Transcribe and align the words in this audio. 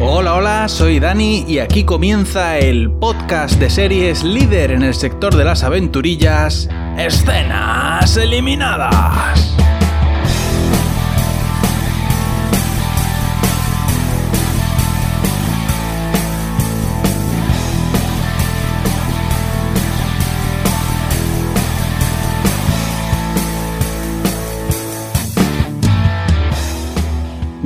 Hola, 0.00 0.34
hola, 0.36 0.68
soy 0.68 1.00
Dani 1.00 1.44
y 1.48 1.58
aquí 1.58 1.82
comienza 1.82 2.56
el 2.56 2.88
podcast 2.88 3.58
de 3.58 3.68
series 3.68 4.22
líder 4.22 4.70
en 4.70 4.84
el 4.84 4.94
sector 4.94 5.34
de 5.34 5.44
las 5.44 5.64
aventurillas, 5.64 6.68
Escenas 6.96 8.16
Eliminadas. 8.16 9.47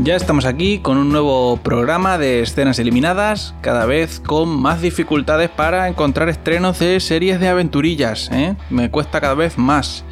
Ya 0.04 0.16
estamos 0.16 0.46
aquí 0.46 0.80
con 0.80 0.98
un 0.98 1.10
nuevo 1.10 1.58
programa 1.58 2.18
de 2.18 2.40
escenas 2.40 2.80
eliminadas, 2.80 3.54
cada 3.60 3.86
vez 3.86 4.18
con 4.18 4.48
más 4.48 4.82
dificultades 4.82 5.48
para 5.48 5.86
encontrar 5.86 6.28
estrenos 6.28 6.80
de 6.80 6.98
series 6.98 7.38
de 7.38 7.46
aventurillas. 7.46 8.28
¿eh? 8.32 8.56
Me 8.68 8.90
cuesta 8.90 9.20
cada 9.20 9.34
vez 9.34 9.58
más, 9.58 10.04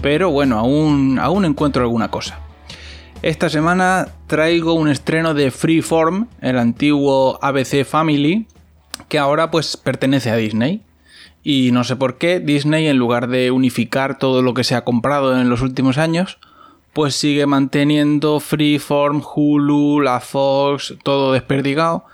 pero 0.00 0.30
bueno, 0.30 0.60
aún, 0.60 1.44
encuentro 1.44 1.82
alguna 1.82 2.08
cosa. 2.08 2.38
Esta 3.22 3.48
semana 3.48 4.10
traigo 4.28 4.74
un 4.74 4.88
estreno 4.88 5.34
de 5.34 5.50
Freeform, 5.50 6.28
el 6.40 6.56
antiguo 6.56 7.40
ABC 7.42 7.84
Family, 7.84 8.46
que 9.08 9.18
ahora 9.18 9.50
pues 9.50 9.76
pertenece 9.76 10.30
a 10.30 10.36
Disney. 10.36 10.82
Y 11.42 11.72
no 11.72 11.82
sé 11.82 11.96
por 11.96 12.16
qué 12.16 12.38
Disney, 12.38 12.86
en 12.86 12.96
lugar 12.96 13.26
de 13.26 13.50
unificar 13.50 14.18
todo 14.18 14.40
lo 14.40 14.54
que 14.54 14.62
se 14.62 14.76
ha 14.76 14.84
comprado 14.84 15.36
en 15.36 15.48
los 15.48 15.62
últimos 15.62 15.98
años, 15.98 16.38
pues 16.92 17.14
sigue 17.16 17.46
manteniendo 17.46 18.40
Freeform, 18.40 19.22
Hulu, 19.22 20.00
la 20.00 20.20
Fox, 20.20 20.94
todo 21.02 21.32
desperdigado. 21.32 22.04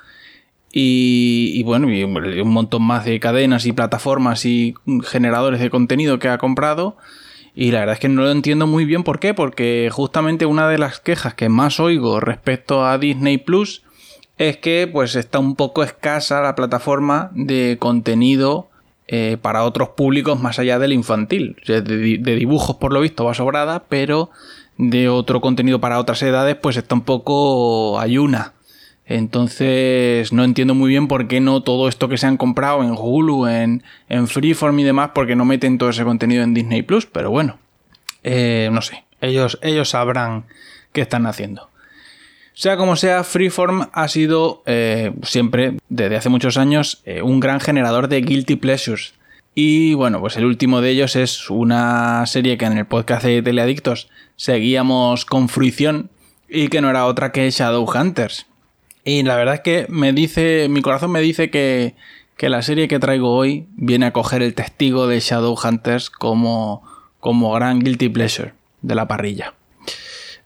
Y, 0.70 1.62
bueno, 1.64 1.90
y 1.92 2.04
un 2.04 2.52
montón 2.52 2.82
más 2.82 3.04
de 3.04 3.18
cadenas 3.18 3.66
y 3.66 3.72
plataformas 3.72 4.44
y 4.44 4.74
generadores 5.04 5.60
de 5.60 5.70
contenido 5.70 6.18
que 6.18 6.28
ha 6.28 6.38
comprado. 6.38 6.96
Y 7.54 7.72
la 7.72 7.80
verdad 7.80 7.94
es 7.94 8.00
que 8.00 8.08
no 8.08 8.22
lo 8.22 8.30
entiendo 8.30 8.68
muy 8.68 8.84
bien 8.84 9.02
por 9.02 9.18
qué, 9.18 9.34
porque 9.34 9.88
justamente 9.90 10.46
una 10.46 10.68
de 10.68 10.78
las 10.78 11.00
quejas 11.00 11.34
que 11.34 11.48
más 11.48 11.80
oigo 11.80 12.20
respecto 12.20 12.86
a 12.86 12.98
Disney 12.98 13.38
Plus 13.38 13.82
es 14.36 14.58
que 14.58 14.88
pues 14.90 15.16
está 15.16 15.40
un 15.40 15.56
poco 15.56 15.82
escasa 15.82 16.40
la 16.40 16.54
plataforma 16.54 17.30
de 17.34 17.76
contenido 17.80 18.68
eh, 19.08 19.38
para 19.40 19.64
otros 19.64 19.88
públicos 19.88 20.38
más 20.38 20.60
allá 20.60 20.78
del 20.78 20.92
infantil. 20.92 21.56
de, 21.66 21.82
de, 21.82 22.36
dibujos 22.36 22.76
por 22.76 22.92
lo 22.92 23.00
visto 23.00 23.24
va 23.24 23.34
sobrada, 23.34 23.84
pero 23.88 24.30
de 24.78 25.08
otro 25.08 25.40
contenido 25.40 25.80
para 25.80 25.98
otras 25.98 26.22
edades, 26.22 26.56
pues 26.56 26.76
está 26.76 26.94
un 26.94 27.02
poco 27.02 28.00
ayuna. 28.00 28.54
Entonces 29.04 30.32
no 30.32 30.44
entiendo 30.44 30.74
muy 30.74 30.90
bien 30.90 31.08
por 31.08 31.28
qué 31.28 31.40
no 31.40 31.62
todo 31.62 31.88
esto 31.88 32.08
que 32.08 32.18
se 32.18 32.26
han 32.26 32.36
comprado 32.36 32.82
en 32.82 32.94
Hulu, 32.96 33.46
en, 33.46 33.82
en 34.08 34.28
Freeform 34.28 34.78
y 34.78 34.84
demás, 34.84 35.10
porque 35.14 35.34
no 35.34 35.44
meten 35.44 35.78
todo 35.78 35.90
ese 35.90 36.04
contenido 36.04 36.42
en 36.42 36.54
Disney 36.54 36.82
Plus, 36.82 37.06
pero 37.06 37.30
bueno, 37.30 37.58
eh, 38.22 38.68
no 38.70 38.82
sé, 38.82 39.04
ellos, 39.20 39.58
ellos 39.62 39.90
sabrán 39.90 40.44
qué 40.92 41.00
están 41.00 41.26
haciendo. 41.26 41.70
Sea 42.52 42.76
como 42.76 42.96
sea, 42.96 43.24
Freeform 43.24 43.88
ha 43.92 44.08
sido 44.08 44.62
eh, 44.66 45.12
siempre, 45.22 45.78
desde 45.88 46.16
hace 46.16 46.28
muchos 46.28 46.56
años, 46.56 47.00
eh, 47.04 47.22
un 47.22 47.40
gran 47.40 47.60
generador 47.60 48.08
de 48.08 48.20
guilty 48.20 48.56
pleasures. 48.56 49.14
Y 49.54 49.94
bueno, 49.94 50.20
pues 50.20 50.36
el 50.36 50.44
último 50.44 50.80
de 50.80 50.90
ellos 50.90 51.16
es 51.16 51.50
una 51.50 52.26
serie 52.26 52.58
que 52.58 52.64
en 52.64 52.76
el 52.76 52.86
podcast 52.86 53.24
de 53.24 53.42
Teleadictos 53.42 54.08
seguíamos 54.38 55.26
con 55.26 55.50
fruición 55.50 56.10
y 56.48 56.68
que 56.68 56.80
no 56.80 56.88
era 56.88 57.04
otra 57.04 57.32
que 57.32 57.50
Shadowhunters. 57.50 58.46
Y 59.04 59.22
la 59.22 59.36
verdad 59.36 59.56
es 59.56 59.60
que 59.60 59.86
me 59.90 60.14
dice, 60.14 60.68
mi 60.70 60.80
corazón 60.80 61.10
me 61.10 61.20
dice 61.20 61.50
que, 61.50 61.94
que 62.36 62.48
la 62.48 62.62
serie 62.62 62.88
que 62.88 62.98
traigo 62.98 63.34
hoy 63.34 63.66
viene 63.76 64.06
a 64.06 64.12
coger 64.12 64.42
el 64.42 64.54
testigo 64.54 65.06
de 65.06 65.20
Shadowhunters 65.20 66.08
como, 66.08 66.82
como 67.20 67.52
gran 67.52 67.80
guilty 67.80 68.08
pleasure 68.08 68.54
de 68.80 68.94
la 68.94 69.08
parrilla. 69.08 69.54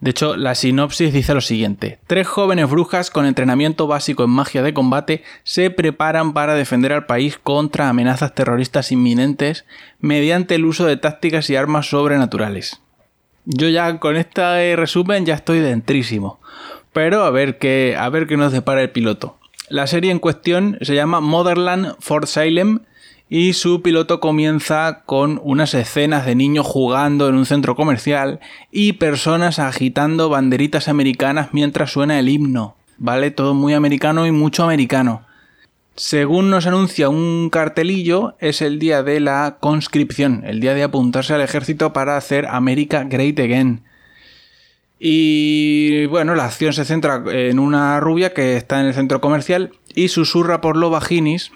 De 0.01 0.11
hecho, 0.11 0.37
la 0.37 0.57
sinopsis 0.57 1.13
dice 1.13 1.33
lo 1.33 1.41
siguiente. 1.41 2.01
Tres 2.09 2.27
jóvenes 2.27 2.69
brujas 2.69 3.11
con 3.11 3.25
entrenamiento 3.25 3.87
básico 3.87 4.25
en 4.25 4.31
magia 4.31 4.63
de 4.63 4.75
combate 4.75 5.23
se 5.45 5.71
preparan 5.71 6.33
para 6.33 6.55
defender 6.55 6.93
al 6.93 7.07
país 7.07 7.39
contra 7.41 7.89
amenazas 7.89 8.35
terroristas 8.35 8.91
inminentes 8.91 9.65
mediante 10.01 10.57
el 10.57 10.65
uso 10.65 10.87
de 10.87 10.97
tácticas 10.97 11.49
y 11.51 11.57
armas 11.57 11.87
sobrenaturales. 11.87 12.81
Yo 13.45 13.69
ya 13.69 13.99
con 13.99 14.17
este 14.17 14.77
resumen 14.77 15.27
ya 15.27 15.35
estoy 15.35 15.61
dentrísimo. 15.61 16.41
Pero 16.93 17.25
a 17.25 17.31
ver 17.31 17.59
qué, 17.59 17.97
a 17.99 18.09
ver 18.09 18.27
qué 18.27 18.37
nos 18.37 18.53
depara 18.53 18.83
el 18.83 18.91
piloto. 18.91 19.39
La 19.69 19.87
serie 19.87 20.11
en 20.11 20.19
cuestión 20.19 20.79
se 20.83 20.95
llama 20.95 21.21
Motherland 21.21 21.95
for 21.99 22.27
Salem 22.27 22.81
y 23.29 23.55
su 23.55 23.81
piloto 23.81 24.21
comienza 24.21 25.05
con 25.07 25.41
unas 25.43 25.73
escenas 25.73 26.27
de 26.27 26.35
niños 26.35 26.67
jugando 26.67 27.29
en 27.29 27.35
un 27.35 27.47
centro 27.47 27.75
comercial 27.75 28.41
y 28.71 28.93
personas 28.93 29.59
agitando 29.59 30.29
banderitas 30.29 30.89
americanas 30.89 31.49
mientras 31.53 31.91
suena 31.91 32.19
el 32.19 32.29
himno. 32.29 32.77
¿Vale? 32.99 33.31
Todo 33.31 33.55
muy 33.55 33.73
americano 33.73 34.27
y 34.27 34.31
mucho 34.31 34.65
americano. 34.65 35.25
Según 35.95 36.51
nos 36.51 36.67
anuncia 36.67 37.09
un 37.09 37.51
cartelillo, 37.51 38.35
es 38.41 38.63
el 38.63 38.79
día 38.79 39.03
de 39.03 39.21
la 39.21 39.59
conscripción, 39.61 40.43
el 40.47 40.61
día 40.61 40.75
de 40.75 40.83
apuntarse 40.83 41.35
al 41.35 41.43
ejército 41.43 41.93
para 41.93 42.17
hacer 42.17 42.47
América 42.47 43.05
Great 43.05 43.39
Again. 43.39 43.83
Y 44.99 46.07
bueno, 46.07 46.35
la 46.35 46.47
acción 46.47 46.73
se 46.73 46.85
centra 46.85 47.23
en 47.27 47.59
una 47.59 48.01
rubia 48.01 48.33
que 48.33 48.57
está 48.57 48.81
en 48.81 48.87
el 48.87 48.95
centro 48.95 49.21
comercial 49.21 49.73
y 49.95 50.09
susurra 50.09 50.61
por 50.61 50.77
lo 50.77 50.91
vaginis 50.91 51.51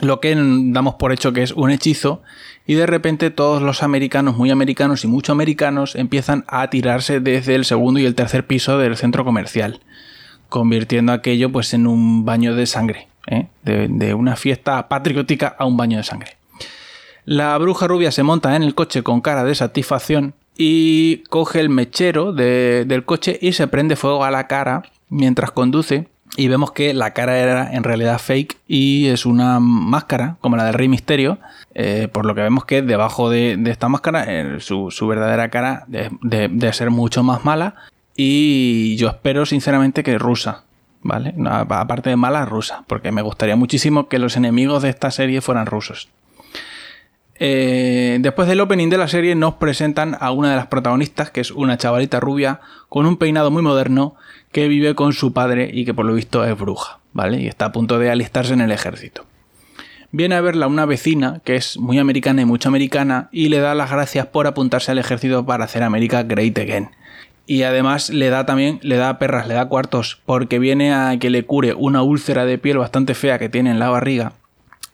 lo 0.00 0.20
que 0.20 0.34
damos 0.36 0.94
por 0.94 1.12
hecho 1.12 1.32
que 1.32 1.42
es 1.42 1.52
un 1.52 1.70
hechizo 1.70 2.22
y 2.66 2.74
de 2.74 2.86
repente 2.86 3.30
todos 3.30 3.62
los 3.62 3.82
americanos, 3.82 4.36
muy 4.36 4.50
americanos 4.50 5.04
y 5.04 5.08
mucho 5.08 5.32
americanos 5.32 5.96
empiezan 5.96 6.44
a 6.46 6.70
tirarse 6.70 7.20
desde 7.20 7.54
el 7.54 7.64
segundo 7.64 7.98
y 7.98 8.06
el 8.06 8.14
tercer 8.14 8.46
piso 8.46 8.78
del 8.78 8.96
centro 8.96 9.24
comercial, 9.24 9.80
convirtiendo 10.48 11.12
aquello 11.12 11.50
pues 11.50 11.74
en 11.74 11.86
un 11.86 12.24
baño 12.24 12.54
de 12.54 12.66
sangre, 12.66 13.07
¿eh? 13.28 13.46
de, 13.64 14.14
una 14.14 14.36
fiesta 14.36 14.88
patriótica 14.88 15.54
a 15.58 15.64
un 15.64 15.76
baño 15.76 15.98
de 15.98 16.04
sangre. 16.04 16.36
La 17.24 17.56
bruja 17.58 17.86
rubia 17.86 18.10
se 18.10 18.22
monta 18.22 18.56
en 18.56 18.62
el 18.62 18.74
coche 18.74 19.02
con 19.02 19.20
cara 19.20 19.44
de 19.44 19.54
satisfacción 19.54 20.34
y 20.56 21.18
coge 21.28 21.60
el 21.60 21.68
mechero 21.68 22.32
del 22.32 23.04
coche 23.04 23.38
y 23.40 23.52
se 23.52 23.68
prende 23.68 23.96
fuego 23.96 24.24
a 24.24 24.30
la 24.30 24.46
cara 24.46 24.82
mientras 25.08 25.50
conduce 25.50 26.08
y 26.36 26.48
vemos 26.48 26.72
que 26.72 26.94
la 26.94 27.12
cara 27.12 27.38
era 27.38 27.72
en 27.72 27.84
realidad 27.84 28.18
fake 28.18 28.58
y 28.66 29.06
es 29.06 29.26
una 29.26 29.60
máscara 29.60 30.36
como 30.40 30.56
la 30.56 30.64
del 30.64 30.74
Rey 30.74 30.88
Misterio, 30.88 31.38
eh, 31.74 32.08
por 32.12 32.26
lo 32.26 32.34
que 32.34 32.42
vemos 32.42 32.64
que 32.64 32.82
debajo 32.82 33.30
de, 33.30 33.60
esta 33.66 33.88
máscara 33.88 34.24
eh, 34.28 34.60
su, 34.60 34.88
verdadera 35.08 35.48
cara 35.50 35.84
debe 35.88 36.72
ser 36.72 36.90
mucho 36.90 37.22
más 37.22 37.44
mala 37.44 37.74
y 38.16 38.96
yo 38.96 39.08
espero 39.08 39.46
sinceramente 39.46 40.02
que 40.02 40.18
rusa, 40.18 40.64
¿vale? 41.02 41.34
aparte 41.48 42.10
de 42.10 42.16
mala, 42.16 42.44
rusa, 42.44 42.84
porque 42.86 43.12
me 43.12 43.22
gustaría 43.22 43.56
muchísimo 43.56 44.08
que 44.08 44.18
los 44.18 44.36
enemigos 44.36 44.82
de 44.82 44.90
esta 44.90 45.10
serie 45.10 45.40
fueran 45.40 45.66
rusos. 45.66 46.08
Eh, 47.40 48.18
después 48.20 48.48
del 48.48 48.60
opening 48.60 48.88
de 48.88 48.98
la 48.98 49.06
serie 49.06 49.36
nos 49.36 49.54
presentan 49.54 50.16
a 50.18 50.32
una 50.32 50.50
de 50.50 50.56
las 50.56 50.66
protagonistas, 50.66 51.30
que 51.30 51.40
es 51.40 51.52
una 51.52 51.78
chavalita 51.78 52.18
rubia 52.18 52.60
con 52.88 53.06
un 53.06 53.16
peinado 53.16 53.50
muy 53.50 53.62
moderno 53.62 54.16
que 54.50 54.66
vive 54.66 54.94
con 54.94 55.12
su 55.12 55.32
padre 55.32 55.70
y 55.72 55.84
que 55.84 55.94
por 55.94 56.04
lo 56.04 56.14
visto 56.14 56.44
es 56.44 56.58
bruja, 56.58 56.98
¿vale? 57.12 57.40
Y 57.40 57.46
está 57.46 57.66
a 57.66 57.72
punto 57.72 57.98
de 57.98 58.10
alistarse 58.10 58.54
en 58.54 58.60
el 58.60 58.72
ejército. 58.72 59.24
Viene 60.10 60.36
a 60.36 60.40
verla 60.40 60.66
una 60.66 60.86
vecina 60.86 61.40
que 61.44 61.54
es 61.54 61.78
muy 61.78 61.98
americana 61.98 62.42
y 62.42 62.46
mucho 62.46 62.70
americana 62.70 63.28
y 63.30 63.50
le 63.50 63.60
da 63.60 63.74
las 63.74 63.90
gracias 63.90 64.26
por 64.26 64.46
apuntarse 64.46 64.90
al 64.90 64.98
ejército 64.98 65.44
para 65.44 65.64
hacer 65.64 65.82
América 65.82 66.22
Great 66.22 66.58
Again. 66.58 66.90
Y 67.48 67.62
además 67.62 68.10
le 68.10 68.28
da 68.28 68.44
también, 68.44 68.78
le 68.82 68.98
da 68.98 69.18
perras, 69.18 69.48
le 69.48 69.54
da 69.54 69.68
cuartos, 69.68 70.20
porque 70.26 70.58
viene 70.58 70.92
a 70.92 71.16
que 71.18 71.30
le 71.30 71.46
cure 71.46 71.72
una 71.72 72.02
úlcera 72.02 72.44
de 72.44 72.58
piel 72.58 72.76
bastante 72.76 73.14
fea 73.14 73.38
que 73.38 73.48
tiene 73.48 73.70
en 73.70 73.78
la 73.78 73.88
barriga 73.88 74.34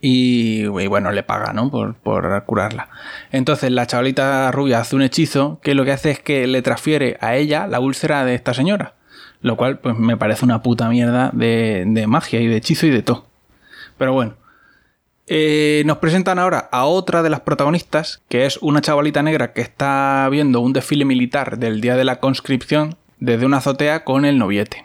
y, 0.00 0.67
bueno, 0.67 1.11
le 1.11 1.25
paga, 1.25 1.52
¿no? 1.52 1.69
Por, 1.69 1.96
curarla. 2.44 2.90
Entonces 3.32 3.73
la 3.73 3.88
chavalita 3.88 4.52
rubia 4.52 4.78
hace 4.78 4.94
un 4.94 5.02
hechizo 5.02 5.58
que 5.64 5.75
lo 5.75 5.84
que 5.84 5.90
hace 5.90 6.12
es 6.12 6.20
que 6.20 6.46
le 6.46 6.62
transfiere 6.62 7.17
a 7.20 7.34
ella 7.34 7.67
la 7.67 7.81
úlcera 7.81 8.25
de 8.25 8.37
esta 8.37 8.55
señora. 8.55 8.94
Lo 9.40 9.56
cual, 9.56 9.81
pues 9.81 9.99
me 9.99 10.17
parece 10.17 10.44
una 10.44 10.62
puta 10.62 10.88
mierda 10.88 11.31
de, 11.32 12.05
magia 12.06 12.40
y 12.40 12.46
de 12.46 12.58
hechizo 12.58 12.87
y 12.87 12.90
de 12.90 13.02
todo. 13.02 13.26
Pero 13.99 14.12
bueno. 14.12 14.34
Eh, 15.26 15.82
nos 15.87 15.99
presentan 15.99 16.38
ahora 16.38 16.69
a 16.71 16.85
otra 16.85 17.23
de 17.23 17.31
las 17.31 17.41
protagonistas, 17.41 18.23
que 18.29 18.44
es 18.44 18.59
una 18.59 18.82
chavalita 18.82 19.23
negra 19.23 19.53
que 19.53 19.62
está 19.62 20.29
viendo 20.31 20.61
un 20.61 20.75
desfile 20.75 21.05
militar 21.06 21.59
del 21.59 21.81
día 21.81 21.97
de 21.97 22.05
la 22.05 22.21
conscripción 22.21 22.97
desde 23.21 23.47
una 23.47 23.59
azotea 23.59 24.05
con 24.05 24.26
el 24.26 24.38
noviete. 24.38 24.85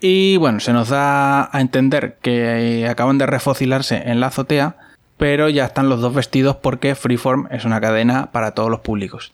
Y 0.00 0.36
bueno, 0.36 0.60
se 0.60 0.72
nos 0.72 0.90
da 0.90 1.48
a 1.50 1.60
entender 1.60 2.18
que 2.20 2.86
acaban 2.88 3.18
de 3.18 3.26
refocilarse 3.26 4.02
en 4.06 4.20
la 4.20 4.28
azotea, 4.28 4.76
pero 5.16 5.48
ya 5.48 5.64
están 5.64 5.88
los 5.88 6.00
dos 6.00 6.14
vestidos 6.14 6.56
porque 6.56 6.94
Freeform 6.94 7.48
es 7.50 7.64
una 7.64 7.80
cadena 7.80 8.30
para 8.30 8.52
todos 8.52 8.70
los 8.70 8.80
públicos. 8.80 9.32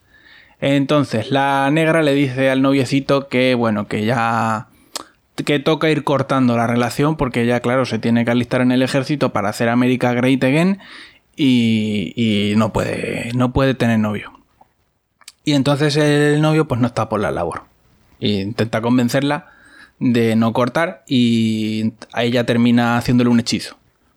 Entonces, 0.61 1.31
la 1.31 1.69
negra 1.71 2.03
le 2.03 2.15
dice 2.15 2.49
al 2.49 2.63
noviecito 2.63 3.29
que, 3.29 3.55
bueno, 3.55 3.87
que 3.89 4.05
ya 4.05 4.69
que 5.43 5.59
toca 5.59 5.91
ir 5.91 6.05
cortando 6.05 6.57
la 6.57 6.67
relación 6.67 7.17
porque 7.17 7.47
ya, 7.47 7.61
claro, 7.61 7.87
se 7.87 7.99
tiene 7.99 8.25
que 8.25 8.31
alistar 8.31 8.61
en 8.61 8.73
el 8.73 8.83
ejército 8.83 9.33
para 9.33 9.49
hacer 9.49 9.69
América 9.69 10.13
Great 10.13 10.43
Again 10.45 10.79
y, 11.37 12.55
no, 12.57 12.73
puede, 12.73 13.33
no 13.35 13.53
puede 13.53 13.75
tener 13.75 13.99
novio. 13.99 14.33
Y 15.45 15.55
entonces 15.55 15.97
el 15.97 16.41
novio 16.41 16.67
pues 16.69 16.81
no 16.81 16.87
está 16.87 17.09
por 17.09 17.21
la 17.21 17.31
labor. 17.31 17.65
Intenta 18.21 18.81
convencerla 18.81 19.49
de 19.99 20.37
no 20.37 20.53
cortar 20.53 21.05
y 21.07 21.93
a 22.13 22.23
ella 22.23 22.47
termina 22.47 22.97
haciéndole 22.97 23.31
un 23.31 23.41
hechizo. 23.41 23.77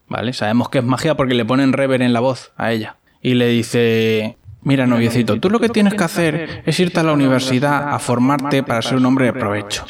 ¿Vale? 0.09 0.31
Sabemos 0.31 0.69
que 0.69 0.77
es 0.77 0.85
magia 0.85 1.15
porque 1.15 1.33
le 1.33 1.43
ponen 1.43 1.73
rever 1.73 2.01
en 2.01 2.13
la 2.13 2.21
voz 2.21 2.51
a 2.55 2.71
ella. 2.71 2.95
Y 3.21 3.33
le 3.33 3.49
dice, 3.49 4.37
Mira, 4.67 4.85
noviecito, 4.85 5.39
tú 5.39 5.49
lo 5.49 5.61
que 5.61 5.69
tienes 5.69 5.93
que 5.93 6.03
hacer 6.03 6.61
es 6.65 6.77
irte 6.81 6.99
a 6.99 7.03
la 7.03 7.13
universidad 7.13 7.87
a 7.93 7.99
formarte 7.99 8.63
para 8.63 8.81
ser 8.81 8.97
un 8.97 9.05
hombre 9.05 9.27
de 9.27 9.31
provecho. 9.31 9.85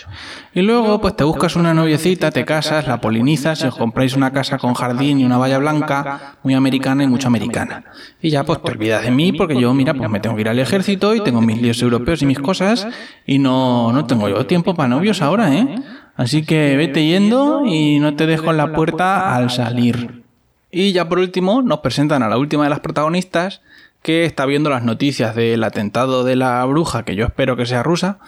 Y 0.54 0.62
luego, 0.62 1.02
pues 1.02 1.16
te 1.16 1.24
buscas 1.24 1.56
una 1.56 1.74
noviecita, 1.74 2.30
te 2.30 2.46
casas, 2.46 2.88
la 2.88 3.02
polinizas 3.02 3.64
y 3.64 3.66
os 3.66 3.76
compráis 3.76 4.16
una 4.16 4.32
casa 4.32 4.60
con 4.60 4.76
jardín 4.76 5.20
y 5.20 5.26
una 5.26 5.40
valla 5.40 5.58
blanca, 5.58 6.36
muy 6.44 6.54
americana 6.54 7.04
y 7.04 7.08
mucho 7.08 7.28
americana. 7.28 7.86
Y 8.22 8.30
ya, 8.30 8.44
pues 8.44 8.62
te 8.62 8.70
olvidas 8.70 9.02
de 9.02 9.10
mí 9.10 9.34
porque 9.34 9.60
yo, 9.60 9.74
mira, 9.74 9.96
pues 9.96 10.12
me 10.12 10.20
tengo 10.20 10.36
que 10.36 10.42
ir 10.42 10.50
al 10.50 10.60
ejército 10.60 11.16
y 11.16 11.24
tengo 11.24 11.42
mis 11.42 11.60
líos 11.60 11.82
europeos 11.82 12.22
y 12.22 12.28
mis 12.28 12.38
cosas 12.38 12.88
y 13.26 13.40
no, 13.40 13.92
no 13.92 14.06
tengo 14.06 14.30
yo 14.30 14.46
tiempo 14.46 14.76
para 14.76 14.90
novios 14.90 15.24
ahora, 15.24 15.56
¿eh? 15.56 15.82
Así 16.16 16.46
que 16.46 16.78
vete 16.78 17.04
yendo 17.04 17.66
y 17.66 17.98
no 17.98 18.16
te 18.16 18.28
dejo 18.28 18.52
en 18.52 18.58
la 18.58 18.74
puerta 18.74 19.36
al 19.36 19.50
salir. 19.50 20.22
Y 20.70 20.92
ya 20.92 21.10
por 21.10 21.18
último, 21.18 21.64
nos 21.64 21.80
presentan 21.80 22.22
a 22.22 22.30
la 22.30 22.38
última 22.38 22.66
de 22.66 22.70
las 22.70 22.82
protagonistas, 22.82 23.62
que 24.02 24.26
está 24.26 24.46
viendo 24.46 24.70
las 24.70 24.84
noticias 24.84 25.36
del 25.36 25.64
atentado 25.64 26.24
de 26.24 26.36
la 26.36 26.64
bruja, 26.66 27.04
que 27.04 27.16
yo 27.16 27.26
espero 27.26 27.56
que 27.56 27.66
sea 27.66 27.84
rusa, 27.84 28.20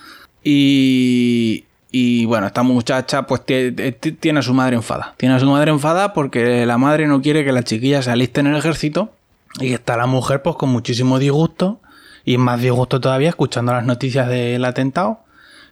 y, 0.44 1.66
y 1.92 2.25
bueno, 2.25 2.48
esta 2.48 2.63
muchacha 2.63 3.24
pues 3.24 3.42
tiene 3.45 4.39
a 4.39 4.44
su 4.44 4.54
madre 4.54 4.75
enfada. 4.75 5.16
Tiene 5.18 5.36
a 5.36 5.39
su 5.39 5.50
madre 5.50 5.71
enfada 5.71 6.13
porque 6.13 6.66
la 6.66 6.77
madre 6.77 7.07
no 7.07 7.21
quiere 7.21 7.44
que 7.44 7.51
la 7.51 7.63
chiquilla 7.63 8.01
se 8.01 8.12
aliste 8.12 8.42
en 8.42 8.48
el 8.48 8.56
ejército 8.56 9.12
y 9.60 9.74
está 9.74 9.98
la 9.98 10.06
mujer 10.06 10.42
pues 10.42 10.56
con 10.56 10.69
muchísimo 10.69 11.18
disgusto 11.19 11.80
y 12.25 12.38
más 12.38 12.62
disgusto 12.62 13.00
todavía 13.00 13.30
escuchando 13.30 13.74
las 13.74 13.86
noticias 13.86 14.27
del 14.27 14.63
atentado 14.66 15.21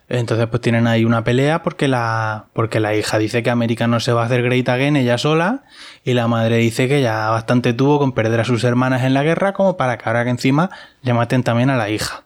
entonces 0.10 0.48
pues 0.48 0.62
tienen 0.62 0.88
ahí 0.88 1.04
una 1.04 1.24
pelea 1.24 1.64
porque 1.64 1.88
la, 1.88 2.46
porque 2.54 2.80
la 2.80 2.96
hija 2.96 3.18
dice 3.18 3.44
que 3.44 3.50
América 3.50 3.88
no 3.88 4.00
se 4.00 4.14
va 4.14 4.24
a 4.24 4.26
hacer 4.26 4.42
great 4.42 4.70
again 4.70 4.96
ella 4.96 5.18
sola 5.18 5.64
y 6.04 6.14
la 6.14 6.28
madre 6.28 6.58
dice 6.58 6.88
que 6.88 7.02
ya 7.02 7.30
bastante 7.30 7.74
tuvo 7.74 8.00
con 8.00 8.14
perder 8.14 8.40
a 8.40 8.46
sus 8.46 8.64
hermanas 8.64 9.04
en 9.04 9.14
la 9.14 9.24
guerra 9.24 9.54
como 9.54 9.76
para 9.76 9.98
que 9.98 10.08
ahora 10.08 10.24
que 10.24 10.30
encima 10.30 10.70
le 11.02 11.14
maten 11.14 11.44
también 11.44 11.70
a 11.70 11.78
la 11.78 11.90
hija. 11.90 12.24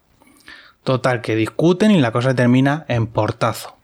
Total, 0.84 1.22
que 1.22 1.36
discuten 1.36 1.92
y 1.92 2.00
la 2.00 2.12
cosa 2.12 2.36
termina 2.36 2.86
en 2.88 3.06
portazo. 3.08 3.78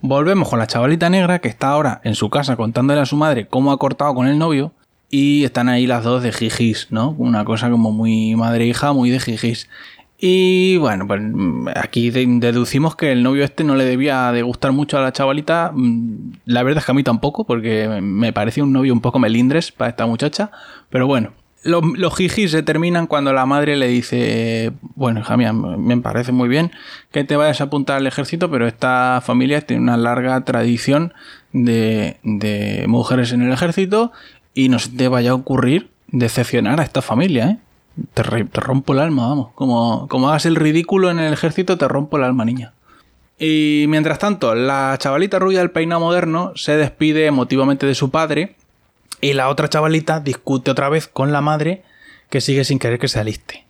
Volvemos 0.00 0.48
con 0.48 0.58
la 0.58 0.66
chavalita 0.66 1.10
negra 1.10 1.40
que 1.40 1.48
está 1.48 1.68
ahora 1.68 2.00
en 2.04 2.14
su 2.14 2.30
casa 2.30 2.56
contándole 2.56 3.00
a 3.00 3.06
su 3.06 3.16
madre 3.16 3.46
cómo 3.46 3.72
ha 3.72 3.78
cortado 3.78 4.14
con 4.14 4.26
el 4.26 4.38
novio 4.38 4.72
y 5.10 5.44
están 5.44 5.68
ahí 5.68 5.86
las 5.86 6.04
dos 6.04 6.22
de 6.22 6.32
jijis, 6.32 6.86
¿no? 6.90 7.10
Una 7.18 7.44
cosa 7.44 7.68
como 7.70 7.90
muy 7.90 8.34
madre-hija, 8.36 8.92
muy 8.92 9.10
de 9.10 9.20
jijis. 9.20 9.68
Y 10.22 10.76
bueno, 10.76 11.06
pues 11.06 11.20
mm, 11.22 11.68
aquí 11.74 12.10
deducimos 12.10 12.94
que 12.94 13.10
el 13.10 13.22
novio 13.22 13.42
este 13.42 13.64
no 13.64 13.74
le 13.74 13.84
debía 13.84 14.30
de 14.32 14.42
gustar 14.42 14.72
mucho 14.72 14.98
a 14.98 15.00
la 15.00 15.12
chavalita. 15.12 15.72
Mm, 15.74 16.32
la 16.44 16.62
verdad 16.62 16.80
es 16.80 16.84
que 16.84 16.92
a 16.92 16.94
mí 16.94 17.02
tampoco, 17.02 17.44
porque 17.44 17.88
me 18.02 18.32
parecía 18.34 18.62
un 18.62 18.72
novio 18.72 18.92
un 18.92 19.00
poco 19.00 19.18
melindres 19.18 19.72
para 19.72 19.88
esta 19.88 20.04
muchacha. 20.06 20.50
Pero 20.90 21.06
bueno, 21.06 21.32
los, 21.62 22.14
jijis 22.14 22.50
se 22.50 22.62
terminan 22.62 23.06
cuando 23.06 23.32
la 23.32 23.46
madre 23.46 23.76
le 23.78 23.88
dice, 23.88 24.72
bueno, 24.94 25.20
hija 25.20 25.38
mía, 25.38 25.54
me 25.54 25.96
parece 25.96 26.32
muy 26.32 26.50
bien 26.50 26.70
que 27.12 27.24
te 27.24 27.36
vayas 27.36 27.62
a 27.62 27.64
apuntar 27.64 27.96
al 27.96 28.06
ejército, 28.06 28.50
pero 28.50 28.66
esta 28.66 29.22
familia 29.24 29.62
tiene 29.62 29.82
una 29.82 29.96
larga 29.96 30.44
tradición 30.44 31.14
de, 31.52 32.18
de 32.24 32.84
mujeres 32.88 33.32
en 33.32 33.40
el 33.40 33.52
ejército 33.52 34.12
y 34.52 34.68
no 34.68 34.78
se 34.78 34.90
te 34.90 35.08
vaya 35.08 35.30
a 35.30 35.34
ocurrir 35.34 35.90
decepcionar 36.08 36.78
a 36.78 36.82
esta 36.82 37.00
familia, 37.00 37.50
¿eh? 37.50 37.58
Te, 38.14 38.22
rompo 38.22 38.92
el 38.92 38.98
alma, 38.98 39.28
vamos. 39.28 39.48
Como, 39.54 40.06
como 40.08 40.28
hagas 40.28 40.46
el 40.46 40.56
ridículo 40.56 41.10
en 41.10 41.18
el 41.18 41.32
ejército, 41.32 41.78
te 41.78 41.88
rompo 41.88 42.16
el 42.16 42.24
alma, 42.24 42.44
niña. 42.44 42.72
Y 43.38 43.86
mientras 43.88 44.18
tanto, 44.18 44.54
la 44.54 44.96
chavalita 44.98 45.38
rubia 45.38 45.60
del 45.60 45.70
peinado 45.70 46.00
moderno 46.00 46.52
se 46.56 46.76
despide 46.76 47.26
emotivamente 47.26 47.86
de 47.86 47.94
su 47.94 48.10
padre 48.10 48.56
y 49.20 49.32
la 49.32 49.48
otra 49.48 49.68
chavalita 49.68 50.20
discute 50.20 50.70
otra 50.70 50.88
vez 50.88 51.08
con 51.08 51.32
la 51.32 51.40
madre 51.40 51.82
que 52.28 52.40
sigue 52.40 52.64
sin 52.64 52.78
querer 52.78 52.98
que 52.98 53.08
se 53.08 53.18
aliste. 53.18 53.64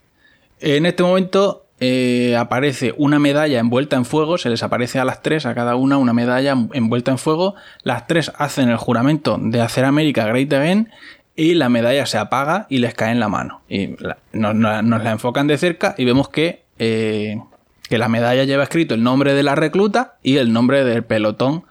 En 0.60 0.86
este 0.86 1.02
momento 1.02 1.66
eh, 1.78 2.36
aparece 2.36 2.94
una 2.98 3.18
medalla 3.18 3.58
envuelta 3.58 3.96
en 3.96 4.04
fuego, 4.04 4.38
se 4.38 4.50
les 4.50 4.62
aparece 4.62 4.98
a 4.98 5.04
las 5.04 5.22
tres, 5.22 5.46
a 5.46 5.54
cada 5.54 5.76
una 5.76 5.96
una 5.96 6.12
medalla 6.12 6.54
envuelta 6.72 7.10
en 7.10 7.18
fuego, 7.18 7.54
las 7.82 8.06
tres 8.06 8.30
hacen 8.36 8.68
el 8.68 8.76
juramento 8.76 9.38
de 9.40 9.60
hacer 9.60 9.84
América 9.84 10.26
Great 10.26 10.52
Again 10.52 10.90
y 11.40 11.54
la 11.54 11.70
medalla 11.70 12.04
se 12.04 12.18
apaga 12.18 12.66
y 12.68 12.80
les 12.80 12.92
cae 12.92 13.12
en 13.12 13.18
la 13.18 13.30
mano. 13.30 13.62
Y 13.66 13.96
nos, 14.32 14.54
la 14.54 15.10
enfocan 15.10 15.46
de 15.46 15.56
cerca 15.56 15.94
y 15.96 16.04
vemos 16.04 16.28
que, 16.28 16.64
eh, 16.78 17.40
que 17.88 17.96
la 17.96 18.10
medalla 18.10 18.44
lleva 18.44 18.62
escrito 18.62 18.94
el 18.94 19.02
nombre 19.02 19.32
de 19.32 19.42
la 19.42 19.54
recluta 19.54 20.18
y 20.22 20.36
el 20.36 20.52
nombre 20.52 20.84
del 20.84 21.02
pelotón 21.02 21.64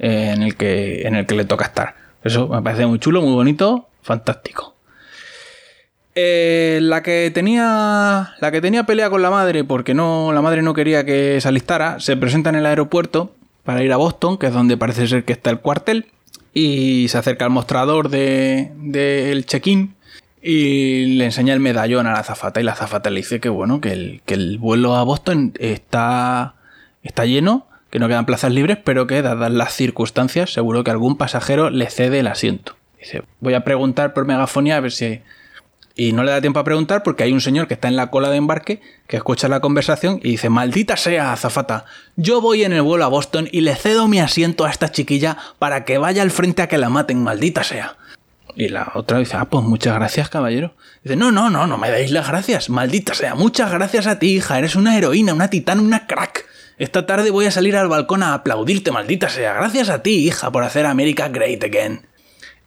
eh, 0.00 0.32
en, 0.34 0.42
el 0.42 0.56
que, 0.56 1.06
en 1.06 1.14
el 1.14 1.26
que 1.26 1.36
le 1.36 1.44
toca 1.44 1.66
estar. 1.66 1.94
Eso 2.24 2.48
me 2.48 2.60
parece 2.60 2.86
muy 2.86 2.98
chulo, 2.98 3.22
muy 3.22 3.34
bonito, 3.34 3.88
fantástico. 4.02 4.74
Eh, 6.16 6.80
la 6.82 7.04
que 7.04 7.30
tenía 7.32 8.34
la 8.40 8.50
que 8.50 8.60
tenía 8.60 8.82
pelea 8.82 9.10
con 9.10 9.22
la 9.22 9.30
madre 9.30 9.62
porque 9.62 9.94
no 9.94 10.32
la 10.32 10.42
madre 10.42 10.62
no 10.62 10.74
quería 10.74 11.04
que 11.04 11.40
se 11.40 11.48
alistara 11.48 11.98
se 11.98 12.16
presenta 12.16 12.50
en 12.50 12.56
el 12.56 12.66
aeropuerto 12.66 13.32
para 13.64 13.82
ir 13.82 13.92
a 13.92 13.96
Boston 13.96 14.38
que 14.38 14.46
es 14.46 14.52
donde 14.52 14.76
parece 14.76 15.08
ser 15.08 15.24
que 15.24 15.32
está 15.32 15.50
el 15.50 15.58
cuartel 15.58 16.06
y 16.54 17.08
se 17.08 17.18
acerca 17.18 17.44
al 17.44 17.50
mostrador 17.50 18.08
del 18.08 18.70
de, 18.76 19.44
check-in 19.44 19.96
y 20.40 21.16
le 21.16 21.24
enseña 21.24 21.52
el 21.52 21.60
medallón 21.60 22.06
a 22.06 22.12
la 22.12 22.20
azafata 22.20 22.60
y 22.60 22.64
la 22.64 22.72
azafata 22.72 23.10
le 23.10 23.20
dice 23.20 23.40
que 23.40 23.48
bueno, 23.48 23.80
que 23.80 23.92
el, 23.92 24.22
que 24.24 24.34
el 24.34 24.58
vuelo 24.58 24.94
a 24.94 25.02
Boston 25.02 25.52
está, 25.58 26.54
está 27.02 27.26
lleno, 27.26 27.66
que 27.90 27.98
no 27.98 28.08
quedan 28.08 28.26
plazas 28.26 28.52
libres, 28.52 28.78
pero 28.82 29.06
que 29.06 29.20
dadas 29.20 29.50
las 29.50 29.72
circunstancias 29.72 30.52
seguro 30.52 30.84
que 30.84 30.92
algún 30.92 31.16
pasajero 31.16 31.70
le 31.70 31.90
cede 31.90 32.20
el 32.20 32.28
asiento. 32.28 32.76
Dice, 32.98 33.22
voy 33.40 33.54
a 33.54 33.64
preguntar 33.64 34.14
por 34.14 34.26
megafonía 34.26 34.76
a 34.76 34.80
ver 34.80 34.92
si 34.92 35.20
y 35.96 36.12
no 36.12 36.24
le 36.24 36.32
da 36.32 36.40
tiempo 36.40 36.58
a 36.58 36.64
preguntar 36.64 37.02
porque 37.02 37.22
hay 37.22 37.32
un 37.32 37.40
señor 37.40 37.68
que 37.68 37.74
está 37.74 37.88
en 37.88 37.96
la 37.96 38.10
cola 38.10 38.30
de 38.30 38.36
embarque 38.36 38.80
que 39.06 39.16
escucha 39.16 39.48
la 39.48 39.60
conversación 39.60 40.18
y 40.22 40.32
dice, 40.32 40.48
maldita 40.48 40.96
sea, 40.96 41.32
azafata, 41.32 41.84
yo 42.16 42.40
voy 42.40 42.64
en 42.64 42.72
el 42.72 42.82
vuelo 42.82 43.04
a 43.04 43.08
Boston 43.08 43.48
y 43.52 43.60
le 43.60 43.76
cedo 43.76 44.08
mi 44.08 44.18
asiento 44.18 44.64
a 44.64 44.70
esta 44.70 44.90
chiquilla 44.90 45.36
para 45.58 45.84
que 45.84 45.98
vaya 45.98 46.22
al 46.22 46.30
frente 46.30 46.62
a 46.62 46.68
que 46.68 46.78
la 46.78 46.88
maten, 46.88 47.22
maldita 47.22 47.62
sea. 47.62 47.96
Y 48.56 48.68
la 48.68 48.92
otra 48.94 49.18
dice, 49.18 49.36
ah, 49.36 49.46
pues 49.46 49.64
muchas 49.64 49.94
gracias, 49.94 50.28
caballero. 50.28 50.74
Dice, 51.02 51.16
no, 51.16 51.32
no, 51.32 51.50
no, 51.50 51.66
no 51.66 51.78
me 51.78 51.90
deis 51.90 52.10
las 52.10 52.28
gracias, 52.28 52.70
maldita 52.70 53.14
sea, 53.14 53.34
muchas 53.34 53.70
gracias 53.70 54.06
a 54.06 54.18
ti, 54.18 54.36
hija, 54.36 54.58
eres 54.58 54.76
una 54.76 54.96
heroína, 54.96 55.34
una 55.34 55.50
titana, 55.50 55.82
una 55.82 56.06
crack. 56.06 56.46
Esta 56.76 57.06
tarde 57.06 57.30
voy 57.30 57.46
a 57.46 57.52
salir 57.52 57.76
al 57.76 57.88
balcón 57.88 58.24
a 58.24 58.34
aplaudirte, 58.34 58.90
maldita 58.90 59.28
sea. 59.28 59.54
Gracias 59.54 59.90
a 59.90 60.02
ti, 60.02 60.26
hija, 60.26 60.50
por 60.50 60.64
hacer 60.64 60.86
América 60.86 61.28
great 61.28 61.62
again. 61.62 62.04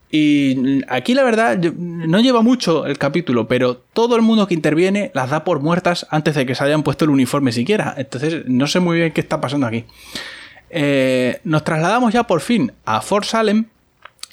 Y 0.09 0.83
aquí 0.87 1.13
la 1.13 1.23
verdad 1.23 1.57
no 1.57 2.19
lleva 2.19 2.41
mucho 2.41 2.85
el 2.85 2.97
capítulo, 2.97 3.47
pero 3.47 3.77
todo 3.77 4.15
el 4.15 4.21
mundo 4.21 4.47
que 4.47 4.53
interviene 4.53 5.11
las 5.13 5.29
da 5.29 5.43
por 5.43 5.59
muertas 5.59 6.07
antes 6.09 6.35
de 6.35 6.45
que 6.45 6.55
se 6.55 6.63
hayan 6.63 6.83
puesto 6.83 7.05
el 7.05 7.11
uniforme 7.11 7.51
siquiera. 7.51 7.93
Entonces 7.97 8.43
no 8.45 8.67
sé 8.67 8.79
muy 8.79 8.97
bien 8.97 9.11
qué 9.11 9.21
está 9.21 9.41
pasando 9.41 9.67
aquí. 9.67 9.85
Eh, 10.69 11.41
nos 11.43 11.63
trasladamos 11.63 12.13
ya 12.13 12.23
por 12.23 12.41
fin 12.41 12.71
a 12.85 13.01
Fort 13.01 13.25
Salem, 13.25 13.65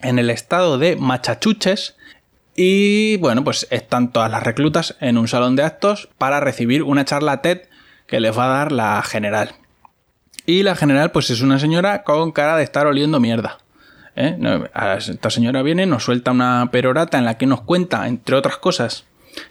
en 0.01 0.19
el 0.19 0.31
estado 0.31 0.79
de 0.79 0.97
Machachuches. 0.97 1.97
Y 2.55 3.17
bueno, 3.17 3.43
pues 3.43 3.67
están 3.71 4.13
todas 4.13 4.31
las 4.31 4.45
reclutas 4.45 4.97
en 5.01 5.19
un 5.19 5.27
salón 5.27 5.57
de 5.57 5.65
actos 5.65 6.09
para 6.19 6.39
recibir 6.39 6.85
una 6.85 7.05
charla 7.05 7.43
TED 7.43 7.63
que 8.07 8.21
les 8.21 8.37
va 8.37 8.45
a 8.45 8.59
dar 8.59 8.73
la 8.73 9.03
general. 9.03 9.57
Y 10.47 10.63
la 10.63 10.77
general 10.77 11.11
pues 11.11 11.31
es 11.31 11.41
una 11.41 11.59
señora 11.59 12.05
con 12.05 12.31
cara 12.31 12.57
de 12.57 12.63
estar 12.63 12.87
oliendo 12.87 13.19
mierda. 13.19 13.59
¿Eh? 14.17 14.37
Esta 14.99 15.31
señora 15.31 15.63
viene, 15.63 15.87
nos 15.87 16.05
suelta 16.05 16.31
una 16.31 16.69
perorata 16.71 17.19
en 17.19 17.25
la 17.25 17.39
que 17.39 17.47
nos 17.47 17.63
cuenta, 17.63 18.07
entre 18.07 18.37
otras 18.37 18.59
cosas, 18.59 19.05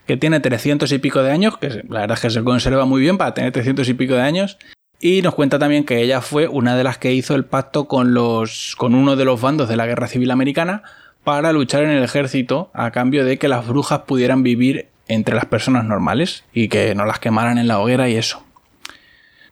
que 0.06 0.18
tiene 0.18 0.40
300 0.40 0.92
y 0.92 1.00
pico 1.00 1.24
de 1.24 1.32
años, 1.32 1.58
que 1.58 1.84
la 1.90 2.02
verdad 2.02 2.18
es 2.18 2.22
que 2.22 2.30
se 2.30 2.44
conserva 2.44 2.86
muy 2.86 3.02
bien 3.02 3.18
para 3.18 3.34
tener 3.34 3.52
300 3.52 3.88
y 3.90 3.94
pico 3.94 4.14
de 4.14 4.22
años, 4.22 4.58
y 5.00 5.22
nos 5.22 5.36
cuenta 5.36 5.60
también 5.60 5.84
que 5.84 6.02
ella 6.02 6.22
fue 6.22 6.48
una 6.48 6.78
de 6.78 6.84
las 6.84 6.98
que 6.98 7.14
hizo 7.14 7.36
el 7.36 7.46
pacto 7.46 7.90
con, 7.90 8.14
los, 8.14 8.76
con 8.78 8.96
uno 8.96 9.16
de 9.16 9.26
los 9.26 9.42
bandos 9.42 9.68
de 9.68 9.76
la 9.76 9.86
Guerra 9.86 10.08
Civil 10.08 10.32
Americana 10.32 10.84
para 11.24 11.52
luchar 11.52 11.84
en 11.84 11.90
el 11.90 12.04
ejército 12.04 12.72
a 12.74 12.92
cambio 12.92 13.26
de 13.26 13.38
que 13.38 13.50
las 13.50 13.68
brujas 13.68 14.02
pudieran 14.02 14.44
vivir 14.44 14.88
entre 15.08 15.36
las 15.36 15.46
personas 15.46 15.84
normales 15.86 16.46
y 16.54 16.70
que 16.70 16.96
no 16.96 17.06
las 17.06 17.20
quemaran 17.20 17.58
en 17.58 17.68
la 17.68 17.80
hoguera 17.80 18.08
y 18.10 18.16
eso. 18.16 18.44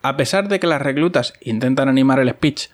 A 0.02 0.18
pesar 0.18 0.48
de 0.48 0.60
que 0.60 0.68
las 0.68 0.82
reclutas 0.82 1.34
intentan 1.42 1.90
animar 1.90 2.20
el 2.20 2.30
speech 2.30 2.70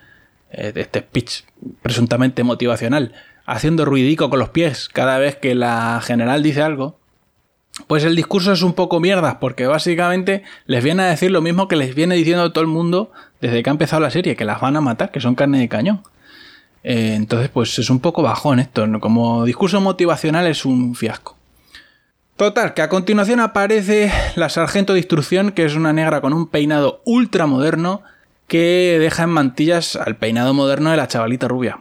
este 0.51 0.99
speech 0.99 1.43
presuntamente 1.81 2.43
motivacional, 2.43 3.13
haciendo 3.45 3.85
ruidico 3.85 4.29
con 4.29 4.39
los 4.39 4.49
pies 4.49 4.89
cada 4.91 5.17
vez 5.17 5.35
que 5.35 5.55
la 5.55 6.01
general 6.03 6.43
dice 6.43 6.61
algo, 6.61 6.99
pues 7.85 8.03
el 8.03 8.15
discurso 8.15 8.51
es 8.51 8.63
un 8.63 8.73
poco 8.73 8.99
mierda, 8.99 9.39
porque 9.39 9.67
básicamente 9.67 10.43
les 10.65 10.83
viene 10.83 11.03
a 11.03 11.07
decir 11.07 11.31
lo 11.31 11.41
mismo 11.41 11.67
que 11.67 11.75
les 11.75 11.93
viene 11.93 12.15
diciendo 12.15 12.51
todo 12.51 12.63
el 12.63 12.69
mundo 12.69 13.11
desde 13.39 13.61
que 13.61 13.69
ha 13.69 13.71
empezado 13.71 14.01
la 14.01 14.09
serie, 14.09 14.35
que 14.35 14.45
las 14.45 14.59
van 14.61 14.75
a 14.75 14.81
matar, 14.81 15.11
que 15.11 15.19
son 15.19 15.35
carne 15.35 15.59
de 15.59 15.69
cañón. 15.69 16.01
Eh, 16.83 17.13
entonces, 17.15 17.49
pues 17.49 17.77
es 17.77 17.89
un 17.89 17.99
poco 17.99 18.23
bajón 18.23 18.59
esto. 18.59 18.87
Como 18.99 19.45
discurso 19.45 19.79
motivacional 19.79 20.47
es 20.47 20.65
un 20.65 20.95
fiasco. 20.95 21.37
Total, 22.35 22.73
que 22.73 22.81
a 22.81 22.89
continuación 22.89 23.39
aparece 23.39 24.11
la 24.35 24.49
sargento 24.49 24.93
de 24.93 24.99
instrucción, 24.99 25.51
que 25.51 25.65
es 25.65 25.75
una 25.75 25.93
negra 25.93 26.21
con 26.21 26.33
un 26.33 26.47
peinado 26.47 27.01
ultra 27.03 27.45
moderno 27.47 28.03
que 28.47 28.97
deja 28.99 29.23
en 29.23 29.29
mantillas 29.29 29.95
al 29.95 30.15
peinado 30.15 30.53
moderno 30.53 30.91
de 30.91 30.97
la 30.97 31.07
chavalita 31.07 31.47
rubia. 31.47 31.79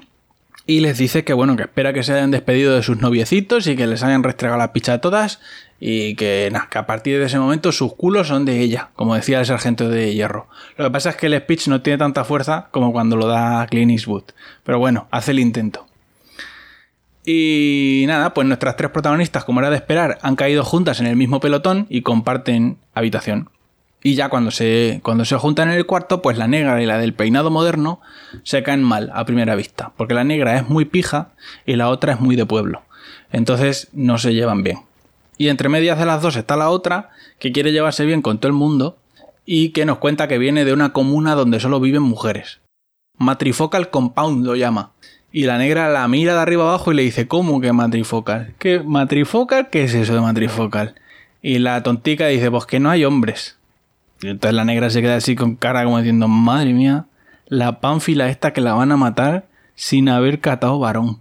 Y 0.68 0.80
les 0.80 0.98
dice 0.98 1.22
que 1.22 1.32
bueno, 1.32 1.54
que 1.56 1.62
espera 1.62 1.92
que 1.92 2.02
se 2.02 2.12
hayan 2.12 2.32
despedido 2.32 2.74
de 2.74 2.82
sus 2.82 3.00
noviecitos 3.00 3.68
y 3.68 3.76
que 3.76 3.86
les 3.86 4.02
hayan 4.02 4.24
restregado 4.24 4.58
la 4.58 4.72
picha 4.72 4.94
a 4.94 5.00
todas 5.00 5.38
y 5.78 6.16
que, 6.16 6.48
nada, 6.50 6.68
que 6.68 6.78
a 6.78 6.86
partir 6.86 7.18
de 7.20 7.26
ese 7.26 7.38
momento 7.38 7.70
sus 7.70 7.94
culos 7.94 8.28
son 8.28 8.44
de 8.44 8.60
ella, 8.60 8.88
como 8.96 9.14
decía 9.14 9.38
el 9.38 9.46
sargento 9.46 9.88
de 9.88 10.12
hierro. 10.12 10.48
Lo 10.76 10.86
que 10.86 10.90
pasa 10.90 11.10
es 11.10 11.16
que 11.16 11.26
el 11.26 11.38
speech 11.38 11.68
no 11.68 11.82
tiene 11.82 11.98
tanta 11.98 12.24
fuerza 12.24 12.66
como 12.72 12.92
cuando 12.92 13.14
lo 13.14 13.28
da 13.28 13.66
Clint 13.68 13.92
Eastwood. 13.92 14.24
Pero 14.64 14.80
bueno, 14.80 15.06
hace 15.12 15.30
el 15.30 15.38
intento. 15.38 15.86
Y 17.24 18.04
nada, 18.06 18.34
pues 18.34 18.46
nuestras 18.46 18.76
tres 18.76 18.90
protagonistas, 18.90 19.44
como 19.44 19.60
era 19.60 19.70
de 19.70 19.76
esperar, 19.76 20.18
han 20.22 20.36
caído 20.36 20.64
juntas 20.64 21.00
en 21.00 21.06
el 21.06 21.16
mismo 21.16 21.40
pelotón 21.40 21.86
y 21.88 22.02
comparten 22.02 22.78
habitación. 22.94 23.50
Y 24.06 24.14
ya 24.14 24.28
cuando 24.28 24.52
se, 24.52 25.00
cuando 25.02 25.24
se 25.24 25.34
juntan 25.34 25.68
en 25.68 25.74
el 25.74 25.84
cuarto, 25.84 26.22
pues 26.22 26.38
la 26.38 26.46
negra 26.46 26.80
y 26.80 26.86
la 26.86 26.96
del 26.96 27.12
peinado 27.12 27.50
moderno 27.50 28.00
se 28.44 28.62
caen 28.62 28.84
mal 28.84 29.10
a 29.12 29.24
primera 29.24 29.56
vista. 29.56 29.94
Porque 29.96 30.14
la 30.14 30.22
negra 30.22 30.56
es 30.56 30.68
muy 30.68 30.84
pija 30.84 31.30
y 31.66 31.74
la 31.74 31.88
otra 31.88 32.12
es 32.12 32.20
muy 32.20 32.36
de 32.36 32.46
pueblo. 32.46 32.82
Entonces 33.32 33.88
no 33.92 34.18
se 34.18 34.32
llevan 34.32 34.62
bien. 34.62 34.78
Y 35.38 35.48
entre 35.48 35.68
medias 35.68 35.98
de 35.98 36.06
las 36.06 36.22
dos 36.22 36.36
está 36.36 36.54
la 36.54 36.70
otra, 36.70 37.10
que 37.40 37.50
quiere 37.50 37.72
llevarse 37.72 38.04
bien 38.04 38.22
con 38.22 38.38
todo 38.38 38.46
el 38.46 38.52
mundo 38.52 38.96
y 39.44 39.70
que 39.70 39.84
nos 39.84 39.98
cuenta 39.98 40.28
que 40.28 40.38
viene 40.38 40.64
de 40.64 40.72
una 40.72 40.92
comuna 40.92 41.34
donde 41.34 41.58
solo 41.58 41.80
viven 41.80 42.02
mujeres. 42.02 42.60
Matrifocal 43.18 43.90
Compound 43.90 44.46
lo 44.46 44.54
llama. 44.54 44.92
Y 45.32 45.46
la 45.46 45.58
negra 45.58 45.88
la 45.88 46.06
mira 46.06 46.34
de 46.34 46.42
arriba 46.42 46.62
abajo 46.62 46.92
y 46.92 46.94
le 46.94 47.02
dice, 47.02 47.26
¿cómo 47.26 47.60
que 47.60 47.72
matrifocal? 47.72 48.54
¿Qué 48.60 48.78
matrifocal? 48.78 49.68
¿Qué 49.68 49.82
es 49.82 49.94
eso 49.94 50.14
de 50.14 50.20
matrifocal? 50.20 50.94
Y 51.42 51.58
la 51.58 51.82
tontica 51.82 52.28
dice, 52.28 52.52
pues 52.52 52.66
que 52.66 52.78
no 52.78 52.88
hay 52.88 53.04
hombres. 53.04 53.56
Y 54.22 54.28
entonces 54.28 54.54
la 54.54 54.64
negra 54.64 54.90
se 54.90 55.02
queda 55.02 55.16
así 55.16 55.36
con 55.36 55.56
cara 55.56 55.84
como 55.84 55.98
diciendo, 55.98 56.28
madre 56.28 56.72
mía, 56.72 57.06
la 57.46 57.80
pánfila 57.80 58.28
esta 58.28 58.52
que 58.52 58.60
la 58.60 58.74
van 58.74 58.92
a 58.92 58.96
matar 58.96 59.46
sin 59.74 60.08
haber 60.08 60.40
catado 60.40 60.78
varón. 60.78 61.20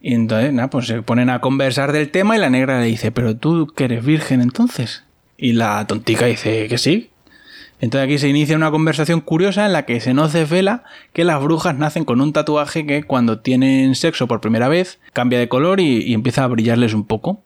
Y 0.00 0.14
entonces, 0.14 0.52
nada, 0.52 0.70
pues 0.70 0.86
se 0.86 1.02
ponen 1.02 1.28
a 1.30 1.40
conversar 1.40 1.92
del 1.92 2.10
tema 2.10 2.36
y 2.36 2.40
la 2.40 2.50
negra 2.50 2.80
le 2.80 2.86
dice, 2.86 3.10
pero 3.10 3.36
tú 3.36 3.66
que 3.66 3.84
eres 3.84 4.04
virgen 4.04 4.40
entonces. 4.40 5.04
Y 5.36 5.52
la 5.52 5.86
tontica 5.86 6.26
dice 6.26 6.68
que 6.68 6.78
sí. 6.78 7.10
Entonces 7.80 8.06
aquí 8.06 8.18
se 8.18 8.28
inicia 8.28 8.56
una 8.56 8.70
conversación 8.70 9.20
curiosa 9.20 9.64
en 9.64 9.72
la 9.72 9.86
que 9.86 10.00
se 10.00 10.12
nos 10.12 10.32
desvela 10.32 10.84
que 11.14 11.24
las 11.24 11.42
brujas 11.42 11.76
nacen 11.76 12.04
con 12.04 12.20
un 12.20 12.32
tatuaje 12.32 12.84
que 12.86 13.02
cuando 13.02 13.40
tienen 13.40 13.94
sexo 13.94 14.28
por 14.28 14.42
primera 14.42 14.68
vez 14.68 15.00
cambia 15.14 15.38
de 15.38 15.48
color 15.48 15.80
y, 15.80 16.12
empieza 16.12 16.44
a 16.44 16.48
brillarles 16.48 16.92
un 16.92 17.06
poco. 17.06 17.42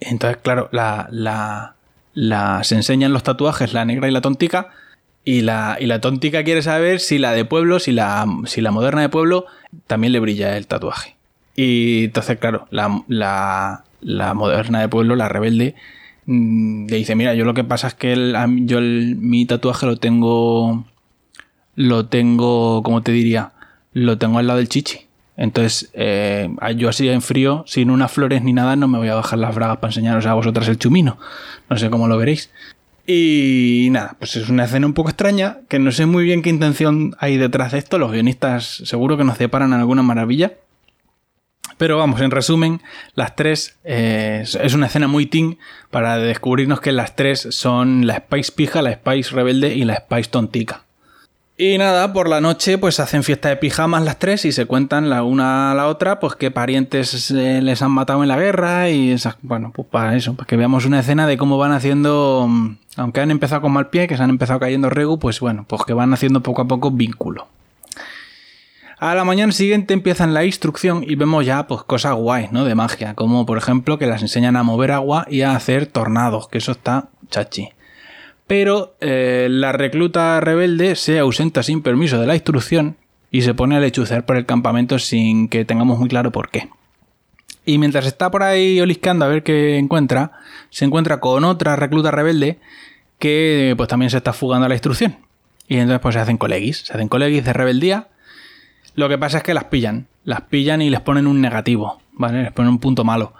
Entonces, 0.00 0.38
claro, 0.42 0.68
la, 0.72 1.08
la, 1.10 1.75
las 2.16 2.72
enseñan 2.72 3.12
los 3.12 3.22
tatuajes 3.22 3.74
la 3.74 3.84
negra 3.84 4.08
y 4.08 4.10
la 4.10 4.22
tontica. 4.22 4.70
Y 5.22 5.42
la, 5.42 5.76
y 5.78 5.86
la 5.86 6.00
tontica 6.00 6.44
quiere 6.44 6.62
saber 6.62 6.98
si 7.00 7.18
la 7.18 7.32
de 7.32 7.44
pueblo, 7.44 7.78
si 7.78 7.92
la, 7.92 8.26
si 8.46 8.60
la 8.60 8.70
moderna 8.70 9.02
de 9.02 9.08
pueblo, 9.08 9.44
también 9.86 10.12
le 10.12 10.20
brilla 10.20 10.56
el 10.56 10.66
tatuaje. 10.66 11.16
Y 11.56 12.04
entonces, 12.04 12.38
claro, 12.38 12.68
la, 12.70 13.02
la, 14.00 14.34
moderna 14.34 14.80
de 14.80 14.88
pueblo, 14.88 15.14
la 15.14 15.28
rebelde, 15.28 15.74
mm, 16.26 16.86
le 16.86 16.96
dice, 16.96 17.16
mira, 17.16 17.34
yo 17.34 17.44
lo 17.44 17.54
que 17.54 17.64
pasa 17.64 17.88
es 17.88 17.94
que 17.94 18.12
el, 18.12 18.34
yo 18.66 18.80
mi 18.80 19.44
tatuaje 19.44 19.84
lo 19.84 19.96
tengo, 19.96 20.86
lo 21.74 22.06
tengo, 22.06 22.82
¿cómo 22.82 23.02
te 23.02 23.12
diría? 23.12 23.52
Lo 23.92 24.16
tengo 24.16 24.38
al 24.38 24.46
lado 24.46 24.58
del 24.58 24.68
chichi. 24.68 25.05
Entonces, 25.36 25.90
eh, 25.92 26.48
yo 26.76 26.88
así 26.88 27.08
en 27.08 27.22
frío, 27.22 27.64
sin 27.66 27.90
unas 27.90 28.10
flores 28.10 28.42
ni 28.42 28.52
nada, 28.52 28.74
no 28.76 28.88
me 28.88 28.98
voy 28.98 29.08
a 29.08 29.14
bajar 29.14 29.38
las 29.38 29.54
bragas 29.54 29.78
para 29.78 29.90
enseñaros 29.90 30.26
a 30.26 30.34
vosotras 30.34 30.68
el 30.68 30.78
chumino. 30.78 31.18
No 31.68 31.76
sé 31.76 31.90
cómo 31.90 32.08
lo 32.08 32.16
veréis. 32.16 32.50
Y 33.06 33.88
nada, 33.92 34.16
pues 34.18 34.34
es 34.36 34.48
una 34.48 34.64
escena 34.64 34.86
un 34.86 34.94
poco 34.94 35.10
extraña, 35.10 35.58
que 35.68 35.78
no 35.78 35.92
sé 35.92 36.06
muy 36.06 36.24
bien 36.24 36.42
qué 36.42 36.50
intención 36.50 37.14
hay 37.20 37.36
detrás 37.36 37.72
de 37.72 37.78
esto. 37.78 37.98
Los 37.98 38.10
guionistas 38.10 38.82
seguro 38.84 39.16
que 39.16 39.24
nos 39.24 39.36
separan 39.36 39.72
alguna 39.72 40.02
maravilla. 40.02 40.54
Pero 41.78 41.98
vamos, 41.98 42.20
en 42.22 42.30
resumen, 42.30 42.80
las 43.14 43.36
tres 43.36 43.78
eh, 43.84 44.42
es 44.42 44.74
una 44.74 44.86
escena 44.86 45.08
muy 45.08 45.26
teen 45.26 45.58
para 45.90 46.16
descubrirnos 46.16 46.80
que 46.80 46.90
las 46.90 47.14
tres 47.14 47.46
son 47.50 48.06
la 48.06 48.16
Spice 48.16 48.52
pija, 48.52 48.80
la 48.80 48.94
Spice 48.94 49.34
rebelde 49.34 49.74
y 49.74 49.84
la 49.84 49.96
Spice 49.96 50.30
tontica. 50.30 50.85
Y 51.58 51.78
nada, 51.78 52.12
por 52.12 52.28
la 52.28 52.42
noche 52.42 52.76
pues 52.76 53.00
hacen 53.00 53.22
fiesta 53.22 53.48
de 53.48 53.56
pijamas 53.56 54.04
las 54.04 54.18
tres 54.18 54.44
y 54.44 54.52
se 54.52 54.66
cuentan 54.66 55.08
la 55.08 55.22
una 55.22 55.72
a 55.72 55.74
la 55.74 55.86
otra 55.86 56.20
pues 56.20 56.36
qué 56.36 56.50
parientes 56.50 57.30
eh, 57.30 57.62
les 57.62 57.80
han 57.80 57.92
matado 57.92 58.22
en 58.22 58.28
la 58.28 58.36
guerra 58.36 58.90
y 58.90 59.10
esas, 59.10 59.38
bueno, 59.40 59.72
pues 59.74 59.88
para 59.88 60.14
eso, 60.16 60.34
para 60.34 60.46
que 60.46 60.56
veamos 60.56 60.84
una 60.84 61.00
escena 61.00 61.26
de 61.26 61.38
cómo 61.38 61.56
van 61.56 61.72
haciendo, 61.72 62.44
mm, 62.46 62.76
aunque 62.96 63.20
han 63.22 63.30
empezado 63.30 63.62
con 63.62 63.72
mal 63.72 63.88
pie, 63.88 64.06
que 64.06 64.18
se 64.18 64.22
han 64.22 64.28
empezado 64.28 64.60
cayendo 64.60 64.90
regu, 64.90 65.18
pues 65.18 65.40
bueno, 65.40 65.64
pues 65.66 65.82
que 65.84 65.94
van 65.94 66.12
haciendo 66.12 66.42
poco 66.42 66.60
a 66.60 66.68
poco 66.68 66.90
vínculo. 66.90 67.48
A 68.98 69.14
la 69.14 69.24
mañana 69.24 69.52
siguiente 69.52 69.94
empiezan 69.94 70.34
la 70.34 70.44
instrucción 70.44 71.04
y 71.08 71.14
vemos 71.14 71.46
ya 71.46 71.66
pues 71.66 71.84
cosas 71.84 72.16
guays, 72.16 72.52
¿no? 72.52 72.66
De 72.66 72.74
magia, 72.74 73.14
como 73.14 73.46
por 73.46 73.56
ejemplo 73.56 73.98
que 73.98 74.06
las 74.06 74.20
enseñan 74.20 74.56
a 74.56 74.62
mover 74.62 74.92
agua 74.92 75.26
y 75.30 75.40
a 75.40 75.56
hacer 75.56 75.86
tornados, 75.86 76.48
que 76.48 76.58
eso 76.58 76.72
está 76.72 77.08
chachi 77.30 77.70
pero 78.46 78.96
eh, 79.00 79.48
la 79.50 79.72
recluta 79.72 80.40
rebelde 80.40 80.96
se 80.96 81.18
ausenta 81.18 81.62
sin 81.62 81.82
permiso 81.82 82.20
de 82.20 82.26
la 82.26 82.34
instrucción 82.34 82.96
y 83.30 83.42
se 83.42 83.54
pone 83.54 83.76
a 83.76 83.80
lechucear 83.80 84.24
por 84.24 84.36
el 84.36 84.46
campamento 84.46 84.98
sin 84.98 85.48
que 85.48 85.64
tengamos 85.64 85.98
muy 85.98 86.08
claro 86.08 86.30
por 86.30 86.50
qué. 86.50 86.68
Y 87.64 87.78
mientras 87.78 88.06
está 88.06 88.30
por 88.30 88.44
ahí 88.44 88.80
oliscando 88.80 89.24
a 89.24 89.28
ver 89.28 89.42
qué 89.42 89.76
encuentra, 89.78 90.32
se 90.70 90.84
encuentra 90.84 91.18
con 91.18 91.42
otra 91.44 91.74
recluta 91.74 92.12
rebelde 92.12 92.58
que 93.18 93.74
pues 93.76 93.88
también 93.88 94.10
se 94.10 94.18
está 94.18 94.32
fugando 94.32 94.66
a 94.66 94.68
la 94.68 94.76
instrucción. 94.76 95.16
Y 95.66 95.78
entonces 95.78 96.00
pues 96.00 96.14
se 96.14 96.20
hacen 96.20 96.38
colegis, 96.38 96.78
se 96.78 96.92
hacen 96.92 97.08
colegis 97.08 97.44
de 97.44 97.52
rebeldía. 97.52 98.08
Lo 98.94 99.08
que 99.08 99.18
pasa 99.18 99.38
es 99.38 99.42
que 99.42 99.54
las 99.54 99.64
pillan, 99.64 100.06
las 100.24 100.42
pillan 100.42 100.80
y 100.80 100.90
les 100.90 101.00
ponen 101.00 101.26
un 101.26 101.40
negativo, 101.40 102.00
¿vale? 102.12 102.44
Les 102.44 102.52
ponen 102.52 102.70
un 102.70 102.78
punto 102.78 103.02
malo. 103.02 103.34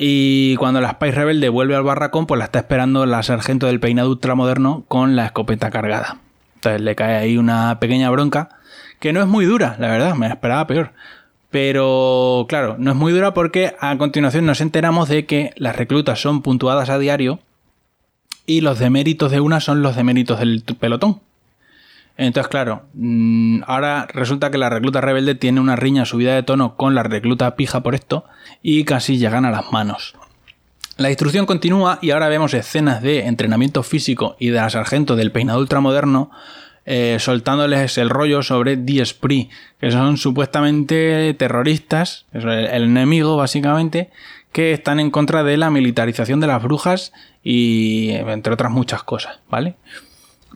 Y 0.00 0.54
cuando 0.56 0.80
la 0.80 0.92
Spice 0.92 1.12
Rebelde 1.12 1.48
vuelve 1.48 1.74
al 1.74 1.82
barracón, 1.82 2.26
pues 2.26 2.38
la 2.38 2.44
está 2.44 2.60
esperando 2.60 3.04
la 3.04 3.24
sargento 3.24 3.66
del 3.66 3.80
peinado 3.80 4.10
ultramoderno 4.10 4.84
con 4.86 5.16
la 5.16 5.26
escopeta 5.26 5.70
cargada. 5.70 6.18
Entonces 6.54 6.80
le 6.80 6.94
cae 6.94 7.16
ahí 7.16 7.36
una 7.36 7.80
pequeña 7.80 8.08
bronca, 8.08 8.48
que 9.00 9.12
no 9.12 9.20
es 9.20 9.26
muy 9.26 9.44
dura, 9.44 9.74
la 9.80 9.88
verdad, 9.88 10.14
me 10.14 10.28
esperaba 10.28 10.68
peor. 10.68 10.92
Pero 11.50 12.46
claro, 12.48 12.76
no 12.78 12.92
es 12.92 12.96
muy 12.96 13.12
dura 13.12 13.34
porque 13.34 13.74
a 13.80 13.96
continuación 13.98 14.46
nos 14.46 14.60
enteramos 14.60 15.08
de 15.08 15.26
que 15.26 15.52
las 15.56 15.74
reclutas 15.74 16.20
son 16.20 16.42
puntuadas 16.42 16.90
a 16.90 16.98
diario 16.98 17.40
y 18.46 18.60
los 18.60 18.78
deméritos 18.78 19.32
de 19.32 19.40
una 19.40 19.60
son 19.60 19.82
los 19.82 19.96
deméritos 19.96 20.38
del 20.38 20.62
pelotón. 20.78 21.20
Entonces, 22.18 22.48
claro, 22.48 22.82
mm, 22.94 23.62
ahora 23.64 24.08
resulta 24.12 24.50
que 24.50 24.58
la 24.58 24.68
recluta 24.68 25.00
rebelde 25.00 25.36
tiene 25.36 25.60
una 25.60 25.76
riña 25.76 26.04
subida 26.04 26.34
de 26.34 26.42
tono 26.42 26.76
con 26.76 26.96
la 26.96 27.04
recluta 27.04 27.54
pija 27.54 27.82
por 27.84 27.94
esto 27.94 28.24
y 28.60 28.84
casi 28.84 29.18
llegan 29.18 29.44
a 29.44 29.52
las 29.52 29.72
manos. 29.72 30.14
La 30.96 31.10
instrucción 31.10 31.46
continúa 31.46 32.00
y 32.02 32.10
ahora 32.10 32.28
vemos 32.28 32.54
escenas 32.54 33.02
de 33.02 33.26
entrenamiento 33.26 33.84
físico 33.84 34.34
y 34.40 34.48
de 34.48 34.56
la 34.56 34.68
sargento 34.68 35.14
del 35.14 35.30
peinado 35.30 35.60
ultramoderno 35.60 36.32
eh, 36.86 37.18
soltándoles 37.20 37.98
el 37.98 38.10
rollo 38.10 38.42
sobre 38.42 38.76
Die 38.76 39.00
Esprit, 39.00 39.50
que 39.78 39.92
son 39.92 40.16
supuestamente 40.16 41.32
terroristas, 41.34 42.26
el, 42.32 42.48
el 42.48 42.82
enemigo 42.84 43.36
básicamente, 43.36 44.10
que 44.50 44.72
están 44.72 44.98
en 44.98 45.12
contra 45.12 45.44
de 45.44 45.56
la 45.56 45.70
militarización 45.70 46.40
de 46.40 46.48
las 46.48 46.62
brujas 46.62 47.12
y 47.44 48.08
entre 48.10 48.54
otras 48.54 48.72
muchas 48.72 49.04
cosas, 49.04 49.38
¿vale? 49.48 49.76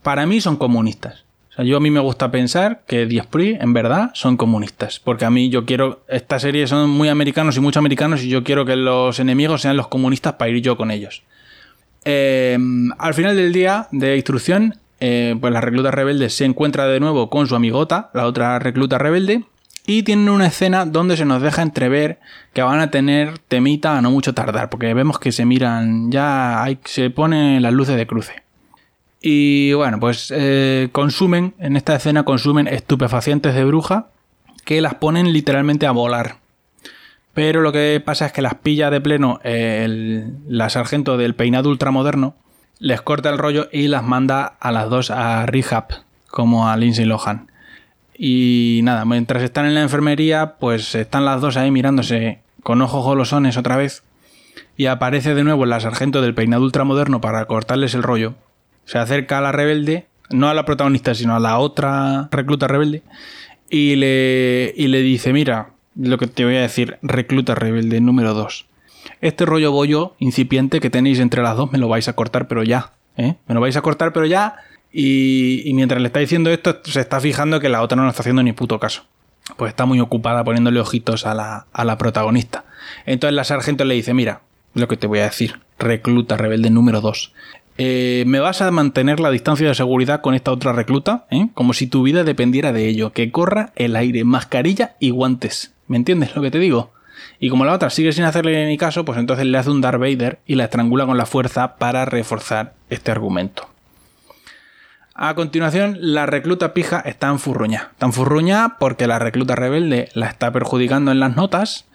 Para 0.02 0.26
mí 0.26 0.40
son 0.40 0.56
comunistas. 0.56 1.24
O 1.52 1.56
sea, 1.56 1.64
yo 1.66 1.76
a 1.76 1.80
mí 1.80 1.90
me 1.90 2.00
gusta 2.00 2.30
pensar 2.30 2.82
que 2.86 3.04
Diesprit 3.04 3.60
en 3.60 3.74
verdad 3.74 4.10
son 4.14 4.38
comunistas, 4.38 5.00
porque 5.00 5.26
a 5.26 5.30
mí 5.30 5.50
yo 5.50 5.66
quiero, 5.66 6.02
esta 6.08 6.38
serie 6.38 6.66
son 6.66 6.88
muy 6.88 7.10
americanos 7.10 7.58
y 7.58 7.60
muchos 7.60 7.76
americanos 7.76 8.22
y 8.22 8.30
yo 8.30 8.42
quiero 8.42 8.64
que 8.64 8.74
los 8.74 9.20
enemigos 9.20 9.60
sean 9.60 9.76
los 9.76 9.88
comunistas 9.88 10.34
para 10.34 10.50
ir 10.50 10.62
yo 10.62 10.78
con 10.78 10.90
ellos. 10.90 11.24
Em, 12.04 12.90
al 12.98 13.12
final 13.12 13.36
del 13.36 13.52
día 13.52 13.86
de 13.92 14.16
instrucción, 14.16 14.76
eh, 15.00 15.36
pues 15.38 15.52
la 15.52 15.60
recluta 15.60 15.90
rebelde 15.90 16.30
se 16.30 16.46
encuentra 16.46 16.86
de 16.86 17.00
nuevo 17.00 17.28
con 17.28 17.46
su 17.46 17.54
amigota, 17.54 18.10
la 18.14 18.26
otra 18.26 18.58
recluta 18.58 18.96
rebelde, 18.96 19.44
y 19.86 20.04
tienen 20.04 20.30
una 20.30 20.46
escena 20.46 20.86
donde 20.86 21.18
se 21.18 21.26
nos 21.26 21.42
deja 21.42 21.60
entrever 21.60 22.18
que 22.54 22.62
van 22.62 22.80
a 22.80 22.90
tener 22.90 23.38
temita 23.38 23.98
a 23.98 24.00
no 24.00 24.10
mucho 24.10 24.32
tardar, 24.32 24.70
porque 24.70 24.94
vemos 24.94 25.18
que 25.18 25.32
se 25.32 25.44
miran, 25.44 26.10
ya 26.10 26.64
se 26.84 27.10
ponen 27.10 27.60
las 27.60 27.74
luces 27.74 27.96
de 27.96 28.06
cruce. 28.06 28.42
Y 29.22 29.72
bueno, 29.74 30.00
pues 30.00 30.32
eh, 30.34 30.88
consumen, 30.90 31.54
en 31.58 31.76
esta 31.76 31.94
escena 31.94 32.24
consumen 32.24 32.66
estupefacientes 32.66 33.54
de 33.54 33.64
bruja 33.64 34.08
que 34.64 34.80
las 34.80 34.96
ponen 34.96 35.32
literalmente 35.32 35.86
a 35.86 35.92
volar. 35.92 36.36
Pero 37.32 37.62
lo 37.62 37.72
que 37.72 38.02
pasa 38.04 38.26
es 38.26 38.32
que 38.32 38.42
las 38.42 38.56
pilla 38.56 38.90
de 38.90 39.00
pleno 39.00 39.40
la 39.44 40.68
sargento 40.68 41.16
del 41.16 41.34
peinado 41.34 41.70
ultramoderno, 41.70 42.34
les 42.78 43.00
corta 43.00 43.30
el 43.30 43.38
rollo 43.38 43.68
y 43.72 43.86
las 43.86 44.02
manda 44.02 44.44
a 44.44 44.72
las 44.72 44.90
dos 44.90 45.10
a 45.10 45.46
rehab 45.46 45.86
como 46.26 46.68
a 46.68 46.76
Lindsay 46.76 47.04
Lohan. 47.04 47.48
Y 48.18 48.80
nada, 48.82 49.04
mientras 49.04 49.42
están 49.42 49.66
en 49.66 49.74
la 49.74 49.82
enfermería, 49.82 50.56
pues 50.58 50.94
están 50.96 51.24
las 51.24 51.40
dos 51.40 51.56
ahí 51.56 51.70
mirándose 51.70 52.40
con 52.62 52.82
ojos 52.82 53.04
golosones 53.04 53.56
otra 53.56 53.76
vez. 53.76 54.02
Y 54.76 54.86
aparece 54.86 55.34
de 55.34 55.44
nuevo 55.44 55.64
la 55.64 55.80
sargento 55.80 56.22
del 56.22 56.34
peinado 56.34 56.64
ultramoderno 56.64 57.20
para 57.20 57.44
cortarles 57.46 57.94
el 57.94 58.02
rollo. 58.02 58.34
Se 58.84 58.98
acerca 58.98 59.38
a 59.38 59.40
la 59.40 59.52
rebelde, 59.52 60.06
no 60.30 60.48
a 60.48 60.54
la 60.54 60.64
protagonista, 60.64 61.14
sino 61.14 61.34
a 61.36 61.40
la 61.40 61.58
otra 61.58 62.28
recluta 62.30 62.66
rebelde. 62.68 63.02
Y 63.70 63.96
le, 63.96 64.74
y 64.76 64.88
le 64.88 65.00
dice, 65.00 65.32
mira, 65.32 65.70
lo 65.96 66.18
que 66.18 66.26
te 66.26 66.44
voy 66.44 66.56
a 66.56 66.62
decir, 66.62 66.98
recluta 67.02 67.54
rebelde 67.54 68.00
número 68.00 68.34
2. 68.34 68.66
Este 69.20 69.46
rollo 69.46 69.72
bollo 69.72 70.14
incipiente 70.18 70.80
que 70.80 70.90
tenéis 70.90 71.20
entre 71.20 71.42
las 71.42 71.56
dos 71.56 71.72
me 71.72 71.78
lo 71.78 71.88
vais 71.88 72.08
a 72.08 72.14
cortar, 72.14 72.48
pero 72.48 72.62
ya. 72.62 72.92
¿eh? 73.16 73.36
Me 73.46 73.54
lo 73.54 73.60
vais 73.60 73.76
a 73.76 73.82
cortar, 73.82 74.12
pero 74.12 74.26
ya. 74.26 74.56
Y, 74.92 75.70
mientras 75.74 76.00
le 76.00 76.08
está 76.08 76.20
diciendo 76.20 76.50
esto, 76.50 76.80
se 76.84 77.00
está 77.00 77.20
fijando 77.20 77.60
que 77.60 77.68
la 77.68 77.82
otra 77.82 77.96
no 77.96 78.04
le 78.04 78.10
está 78.10 78.22
haciendo 78.22 78.42
ni 78.42 78.52
puto 78.52 78.78
caso. 78.78 79.04
Pues 79.56 79.70
está 79.70 79.86
muy 79.86 80.00
ocupada 80.00 80.44
poniéndole 80.44 80.80
ojitos 80.80 81.26
a 81.26 81.34
la, 81.34 81.66
a 81.72 81.84
la 81.84 81.98
protagonista. 81.98 82.64
Entonces 83.06 83.34
la 83.34 83.44
sargento 83.44 83.84
le 83.84 83.94
dice, 83.94 84.14
mira, 84.14 84.42
lo 84.74 84.88
que 84.88 84.96
te 84.96 85.06
voy 85.06 85.20
a 85.20 85.24
decir, 85.24 85.60
recluta 85.78 86.36
rebelde 86.36 86.70
número 86.70 87.00
2. 87.00 87.32
Eh, 87.78 88.24
me 88.26 88.40
vas 88.40 88.60
a 88.60 88.70
mantener 88.70 89.18
la 89.18 89.30
distancia 89.30 89.66
de 89.66 89.74
seguridad 89.74 90.20
con 90.20 90.34
esta 90.34 90.52
otra 90.52 90.72
recluta, 90.72 91.26
¿eh? 91.30 91.48
como 91.54 91.72
si 91.72 91.86
tu 91.86 92.02
vida 92.02 92.22
dependiera 92.22 92.72
de 92.72 92.88
ello, 92.88 93.12
que 93.12 93.30
corra 93.30 93.72
el 93.76 93.96
aire, 93.96 94.24
mascarilla 94.24 94.96
y 95.00 95.10
guantes. 95.10 95.72
¿Me 95.88 95.96
entiendes 95.96 96.36
lo 96.36 96.42
que 96.42 96.50
te 96.50 96.58
digo? 96.58 96.92
Y 97.40 97.48
como 97.48 97.64
la 97.64 97.72
otra 97.72 97.90
sigue 97.90 98.12
sin 98.12 98.24
hacerle 98.24 98.66
ni 98.66 98.76
caso, 98.76 99.04
pues 99.04 99.18
entonces 99.18 99.46
le 99.46 99.58
hace 99.58 99.70
un 99.70 99.80
Darth 99.80 100.00
Vader 100.00 100.38
y 100.46 100.54
la 100.54 100.64
estrangula 100.64 101.06
con 101.06 101.16
la 101.16 101.26
fuerza 101.26 101.76
para 101.76 102.04
reforzar 102.04 102.74
este 102.90 103.10
argumento. 103.10 103.68
A 105.14 105.34
continuación, 105.34 105.98
la 106.00 106.26
recluta 106.26 106.72
pija 106.72 107.00
está 107.00 107.28
en 107.28 107.38
furruña. 107.38 107.90
Está 107.92 108.06
en 108.06 108.12
furruña 108.12 108.76
porque 108.78 109.06
la 109.06 109.18
recluta 109.18 109.54
rebelde 109.54 110.08
la 110.14 110.26
está 110.28 110.50
perjudicando 110.52 111.12
en 111.12 111.20
las 111.20 111.36
notas 111.36 111.86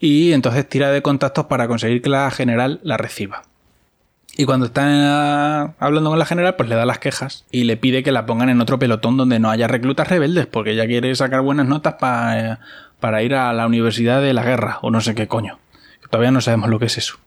y 0.00 0.32
entonces 0.32 0.68
tira 0.68 0.90
de 0.90 1.02
contactos 1.02 1.46
para 1.46 1.68
conseguir 1.68 2.02
que 2.02 2.10
la 2.10 2.30
general 2.30 2.80
la 2.82 2.96
reciba. 2.96 3.42
Y 4.38 4.44
cuando 4.44 4.66
está 4.66 5.74
hablando 5.78 6.10
con 6.10 6.18
la 6.18 6.26
general, 6.26 6.56
pues 6.56 6.68
le 6.68 6.74
da 6.74 6.84
las 6.84 6.98
quejas 6.98 7.46
y 7.50 7.64
le 7.64 7.78
pide 7.78 8.02
que 8.02 8.12
la 8.12 8.26
pongan 8.26 8.50
en 8.50 8.60
otro 8.60 8.78
pelotón 8.78 9.16
donde 9.16 9.38
no 9.38 9.50
haya 9.50 9.66
reclutas 9.66 10.08
rebeldes, 10.08 10.46
porque 10.46 10.72
ella 10.72 10.86
quiere 10.86 11.14
sacar 11.14 11.40
buenas 11.40 11.66
notas 11.66 11.94
para 11.94 12.60
para 13.00 13.22
ir 13.22 13.34
a 13.34 13.52
la 13.52 13.66
Universidad 13.66 14.20
de 14.22 14.32
la 14.32 14.42
Guerra 14.42 14.78
o 14.82 14.90
no 14.90 15.00
sé 15.00 15.14
qué 15.14 15.28
coño. 15.28 15.58
Todavía 16.10 16.30
no 16.30 16.40
sabemos 16.40 16.70
lo 16.70 16.78
que 16.78 16.86
es 16.86 16.98
eso. 16.98 17.18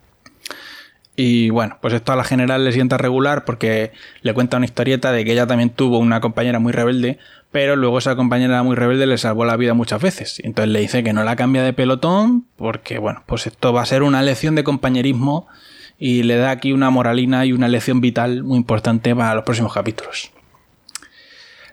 Y 1.16 1.50
bueno, 1.50 1.78
pues 1.82 1.94
esto 1.94 2.14
a 2.14 2.16
la 2.16 2.24
general 2.24 2.64
le 2.64 2.72
sienta 2.72 2.98
regular 2.98 3.44
porque 3.44 3.92
le 4.22 4.34
cuenta 4.34 4.58
una 4.58 4.66
historieta 4.66 5.12
de 5.12 5.26
que 5.26 5.34
ella 5.34 5.48
también 5.48 5.70
tuvo 5.70 6.00
una 6.00 6.22
compañera 6.22 6.60
muy 6.60 6.72
rebelde, 6.72 7.20
pero 7.52 7.76
luego 7.76 7.98
esa 7.98 8.16
compañera 8.16 8.64
muy 8.64 8.78
rebelde 8.78 9.06
le 9.06 9.18
salvó 9.18 9.44
la 9.44 9.58
vida 9.58 9.74
muchas 9.74 10.02
veces. 10.02 10.40
Entonces 10.46 10.72
le 10.72 10.80
dice 10.80 11.04
que 11.04 11.12
no 11.12 11.24
la 11.26 11.36
cambia 11.36 11.62
de 11.62 11.74
pelotón 11.74 12.46
porque, 12.56 13.00
bueno, 13.00 13.24
pues 13.26 13.48
esto 13.48 13.74
va 13.74 13.82
a 13.82 13.86
ser 13.86 14.02
una 14.02 14.22
lección 14.22 14.56
de 14.56 14.64
compañerismo 14.64 15.48
y 16.00 16.24
le 16.24 16.38
da 16.38 16.52
aquí 16.52 16.72
una 16.72 16.90
moralina 16.90 17.46
y 17.46 17.52
una 17.52 17.68
lección 17.68 18.02
vital 18.02 18.44
muy 18.44 18.58
importante 18.58 19.16
para 19.16 19.36
los 19.36 19.44
próximos 19.44 19.74
capítulos. 19.74 20.32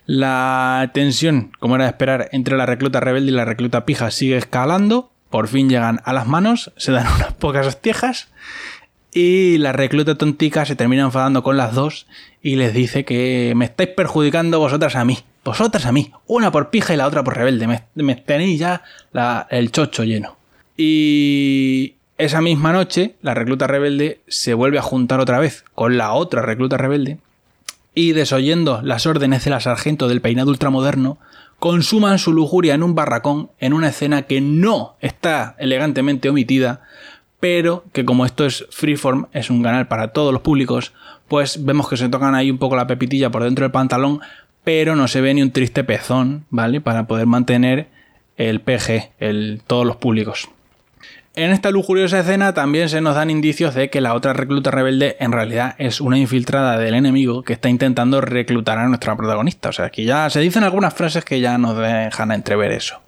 La 0.04 0.90
tensión, 0.94 1.52
como 1.58 1.76
era 1.76 1.84
de 1.84 1.90
esperar, 1.90 2.28
entre 2.32 2.56
la 2.56 2.66
recluta 2.66 3.00
rebelde 3.00 3.32
y 3.32 3.34
la 3.34 3.44
recluta 3.44 3.84
pija 3.84 4.10
sigue 4.10 4.36
escalando. 4.36 5.10
Por 5.30 5.48
fin 5.48 5.68
llegan 5.68 6.00
a 6.04 6.12
las 6.12 6.26
manos, 6.26 6.72
se 6.76 6.92
dan 6.92 7.06
unas 7.16 7.32
pocas 7.34 7.66
hostiejas 7.66 8.28
y 9.12 9.56
la 9.58 9.72
recluta 9.72 10.16
tontica 10.16 10.66
se 10.66 10.76
termina 10.76 11.04
enfadando 11.04 11.42
con 11.42 11.56
las 11.56 11.74
dos 11.74 12.06
y 12.42 12.56
les 12.56 12.74
dice 12.74 13.06
que 13.06 13.54
me 13.56 13.64
estáis 13.64 13.88
perjudicando 13.90 14.58
vosotras 14.58 14.94
a 14.94 15.04
mí. 15.04 15.18
Vosotras 15.44 15.86
a 15.86 15.92
mí. 15.92 16.12
Una 16.26 16.52
por 16.52 16.70
pija 16.70 16.92
y 16.92 16.96
la 16.96 17.06
otra 17.06 17.24
por 17.24 17.36
rebelde. 17.36 17.66
Me, 17.94 18.14
tenéis 18.16 18.60
ya 18.60 18.82
el 19.48 19.72
chocho 19.72 20.04
lleno. 20.04 20.36
Y 20.76 21.95
esa 22.18 22.40
misma 22.40 22.72
noche, 22.72 23.16
la 23.20 23.34
recluta 23.34 23.66
rebelde 23.66 24.20
se 24.26 24.54
vuelve 24.54 24.78
a 24.78 24.82
juntar 24.82 25.20
otra 25.20 25.38
vez 25.38 25.64
con 25.74 25.98
la 25.98 26.12
otra 26.12 26.42
recluta 26.42 26.76
rebelde 26.76 27.18
y 27.94 28.12
desoyendo 28.12 28.80
las 28.82 29.06
órdenes 29.06 29.44
de 29.44 29.50
la 29.50 29.60
sargento 29.60 30.08
del 30.08 30.20
peinado 30.20 30.50
ultramoderno, 30.50 31.18
consuman 31.58 32.18
su 32.18 32.32
lujuria 32.32 32.74
en 32.74 32.82
un 32.82 32.94
barracón 32.94 33.50
en 33.58 33.72
una 33.72 33.88
escena 33.88 34.22
que 34.22 34.40
no 34.40 34.96
está 35.00 35.56
elegantemente 35.58 36.28
omitida, 36.28 36.82
pero 37.40 37.84
que 37.92 38.04
como 38.04 38.26
esto 38.26 38.44
es 38.44 38.66
freeform, 38.70 39.26
es 39.32 39.50
un 39.50 39.62
canal 39.62 39.88
para 39.88 40.08
todos 40.08 40.32
los 40.32 40.42
públicos, 40.42 40.92
pues 41.28 41.64
vemos 41.64 41.88
que 41.88 41.96
se 41.96 42.08
tocan 42.08 42.34
ahí 42.34 42.50
un 42.50 42.58
poco 42.58 42.76
la 42.76 42.86
pepitilla 42.86 43.30
por 43.30 43.44
dentro 43.44 43.64
del 43.64 43.72
pantalón, 43.72 44.20
pero 44.64 44.96
no 44.96 45.08
se 45.08 45.20
ve 45.20 45.32
ni 45.32 45.42
un 45.42 45.52
triste 45.52 45.84
pezón, 45.84 46.44
¿vale? 46.50 46.80
Para 46.80 47.06
poder 47.06 47.26
mantener 47.26 47.88
el 48.36 48.60
PG, 48.60 49.12
el, 49.18 49.62
todos 49.66 49.86
los 49.86 49.96
públicos. 49.96 50.48
En 51.36 51.50
esta 51.50 51.70
lujuriosa 51.70 52.20
escena 52.20 52.54
también 52.54 52.88
se 52.88 53.02
nos 53.02 53.14
dan 53.14 53.28
indicios 53.28 53.74
de 53.74 53.90
que 53.90 54.00
la 54.00 54.14
otra 54.14 54.32
recluta 54.32 54.70
rebelde 54.70 55.18
en 55.20 55.32
realidad 55.32 55.74
es 55.76 56.00
una 56.00 56.16
infiltrada 56.16 56.78
del 56.78 56.94
enemigo 56.94 57.42
que 57.42 57.52
está 57.52 57.68
intentando 57.68 58.22
reclutar 58.22 58.78
a 58.78 58.88
nuestra 58.88 59.14
protagonista. 59.16 59.68
O 59.68 59.72
sea, 59.72 59.90
que 59.90 60.06
ya 60.06 60.30
se 60.30 60.40
dicen 60.40 60.64
algunas 60.64 60.94
frases 60.94 61.26
que 61.26 61.40
ya 61.40 61.58
nos 61.58 61.76
dejan 61.76 62.32
entrever 62.32 62.72
eso. 62.72 63.02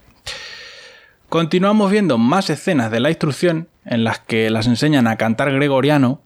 Continuamos 1.31 1.91
viendo 1.91 2.19
más 2.19 2.51
escenas 2.51 2.91
de 2.91 3.01
la 3.01 3.09
instrucción 3.09 3.69
en 3.87 4.05
las 4.05 4.19
que 4.19 4.51
las 4.51 4.67
enseñan 4.67 5.07
a 5.07 5.17
cantar 5.17 5.51
gregoriano. 5.51 6.21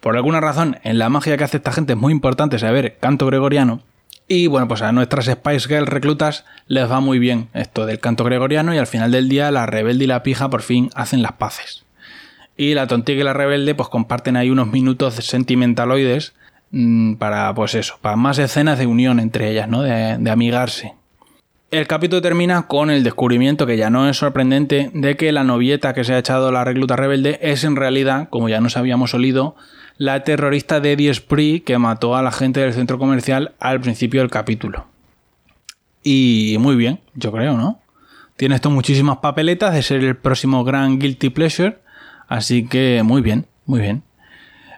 Por 0.00 0.16
alguna 0.16 0.40
razón, 0.40 0.80
en 0.82 0.98
la 0.98 1.08
magia 1.08 1.36
que 1.36 1.44
hace 1.44 1.58
esta 1.58 1.70
gente 1.70 1.92
es 1.92 1.98
muy 2.00 2.10
importante 2.10 2.58
saber 2.58 2.96
canto 2.98 3.26
gregoriano. 3.26 3.84
Y 4.28 4.46
bueno, 4.46 4.68
pues 4.68 4.82
a 4.82 4.92
nuestras 4.92 5.26
Spice 5.26 5.68
Girls 5.68 5.88
reclutas 5.88 6.44
les 6.66 6.90
va 6.90 7.00
muy 7.00 7.18
bien 7.18 7.48
esto 7.54 7.86
del 7.86 7.98
canto 7.98 8.24
gregoriano 8.24 8.74
y 8.74 8.78
al 8.78 8.86
final 8.86 9.10
del 9.10 9.28
día 9.28 9.50
la 9.50 9.66
rebelde 9.66 10.04
y 10.04 10.06
la 10.06 10.22
pija 10.22 10.48
por 10.48 10.62
fin 10.62 10.90
hacen 10.94 11.22
las 11.22 11.32
paces. 11.32 11.84
Y 12.56 12.74
la 12.74 12.86
tontica 12.86 13.20
y 13.20 13.24
la 13.24 13.32
rebelde 13.32 13.74
pues 13.74 13.88
comparten 13.88 14.36
ahí 14.36 14.50
unos 14.50 14.68
minutos 14.68 15.14
sentimentaloides 15.14 16.34
mm, 16.70 17.14
para 17.14 17.54
pues 17.54 17.74
eso, 17.74 17.98
para 18.00 18.16
más 18.16 18.38
escenas 18.38 18.78
de 18.78 18.86
unión 18.86 19.20
entre 19.20 19.50
ellas, 19.50 19.68
¿no? 19.68 19.82
De, 19.82 20.16
de 20.18 20.30
amigarse. 20.30 20.94
El 21.72 21.86
capítulo 21.86 22.20
termina 22.20 22.66
con 22.66 22.90
el 22.90 23.02
descubrimiento, 23.02 23.66
que 23.66 23.78
ya 23.78 23.88
no 23.88 24.06
es 24.06 24.18
sorprendente, 24.18 24.90
de 24.92 25.16
que 25.16 25.32
la 25.32 25.42
novieta 25.42 25.94
que 25.94 26.04
se 26.04 26.12
ha 26.12 26.18
echado 26.18 26.52
la 26.52 26.64
recluta 26.64 26.96
rebelde 26.96 27.38
es 27.40 27.64
en 27.64 27.76
realidad, 27.76 28.28
como 28.28 28.50
ya 28.50 28.60
nos 28.60 28.76
habíamos 28.76 29.14
olido, 29.14 29.56
la 29.98 30.24
terrorista 30.24 30.80
de 30.80 30.92
Eddie 30.92 31.14
Spree 31.14 31.62
que 31.62 31.78
mató 31.78 32.16
a 32.16 32.22
la 32.22 32.32
gente 32.32 32.60
del 32.60 32.72
centro 32.72 32.98
comercial 32.98 33.54
al 33.60 33.80
principio 33.80 34.20
del 34.20 34.30
capítulo. 34.30 34.86
Y 36.02 36.56
muy 36.58 36.76
bien, 36.76 37.00
yo 37.14 37.30
creo, 37.32 37.56
¿no? 37.56 37.80
Tiene 38.36 38.56
esto 38.56 38.70
muchísimas 38.70 39.18
papeletas 39.18 39.74
de 39.74 39.82
ser 39.82 40.02
el 40.02 40.16
próximo 40.16 40.64
gran 40.64 40.98
Guilty 40.98 41.30
Pleasure, 41.30 41.78
así 42.28 42.66
que 42.66 43.02
muy 43.04 43.22
bien, 43.22 43.46
muy 43.66 43.80
bien. 43.80 44.02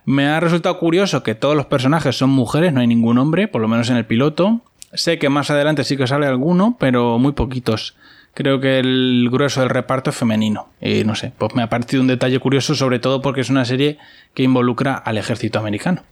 Me 0.05 0.27
ha 0.27 0.39
resultado 0.41 0.79
curioso 0.79 1.23
que 1.23 1.35
todos 1.35 1.57
los 1.57 1.67
personajes 1.67 2.17
son 2.17 2.29
mujeres, 2.31 2.73
no 2.73 2.81
hay 2.81 2.87
ningún 2.87 3.17
hombre, 3.17 3.49
por 3.49 3.63
lo 3.63 3.69
menos 3.69 3.89
en 3.89 3.97
el 3.97 4.05
piloto. 4.05 4.61
Sé 4.93 5.19
que 5.19 5.31
más 5.31 5.51
adelante 5.51 5.83
sí 5.85 5.97
que 5.97 6.07
sale 6.07 6.27
alguno, 6.27 6.77
pero 6.79 7.19
muy 7.19 7.33
poquitos 7.33 7.97
creo 8.35 8.61
que 8.61 8.79
el 8.79 9.29
grueso 9.31 9.61
del 9.61 9.71
reparto 9.71 10.11
es 10.11 10.17
femenino. 10.17 10.69
Y 10.81 11.05
no 11.05 11.15
sé, 11.15 11.33
pues 11.39 11.55
me 11.55 11.63
ha 11.63 11.69
parecido 11.69 12.03
un 12.03 12.09
detalle 12.09 12.39
curioso, 12.39 12.75
sobre 12.75 12.99
todo 12.99 13.23
porque 13.23 13.41
es 13.41 13.51
una 13.51 13.65
serie 13.65 13.99
que 14.35 14.43
involucra 14.43 14.95
al 14.95 15.19
ejército 15.19 15.59
americano. 15.59 16.03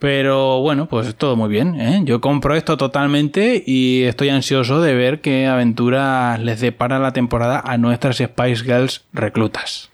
Pero 0.00 0.60
bueno, 0.60 0.86
pues 0.86 1.14
todo 1.14 1.36
muy 1.36 1.50
bien. 1.50 1.78
¿eh? 1.78 2.00
Yo 2.04 2.22
compro 2.22 2.56
esto 2.56 2.78
totalmente 2.78 3.62
y 3.64 4.04
estoy 4.04 4.30
ansioso 4.30 4.80
de 4.80 4.94
ver 4.94 5.20
qué 5.20 5.46
aventuras 5.46 6.40
les 6.40 6.60
depara 6.60 6.98
la 6.98 7.12
temporada 7.12 7.62
a 7.64 7.76
nuestras 7.76 8.16
Spice 8.16 8.64
Girls 8.64 9.04
reclutas. 9.12 9.90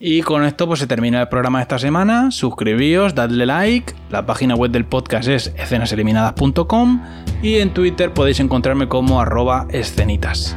Y 0.00 0.22
con 0.22 0.44
esto 0.44 0.66
pues 0.66 0.80
se 0.80 0.86
termina 0.86 1.20
el 1.20 1.28
programa 1.28 1.58
de 1.58 1.62
esta 1.62 1.78
semana. 1.78 2.30
Suscribíos, 2.30 3.14
dadle 3.14 3.44
like. 3.44 3.94
La 4.10 4.24
página 4.24 4.54
web 4.54 4.70
del 4.70 4.86
podcast 4.86 5.28
es 5.28 5.52
escenaseliminadas.com 5.56 7.02
y 7.42 7.56
en 7.56 7.70
Twitter 7.70 8.12
podéis 8.12 8.40
encontrarme 8.40 8.88
como 8.88 9.20
arroba 9.20 9.66
escenitas. 9.70 10.56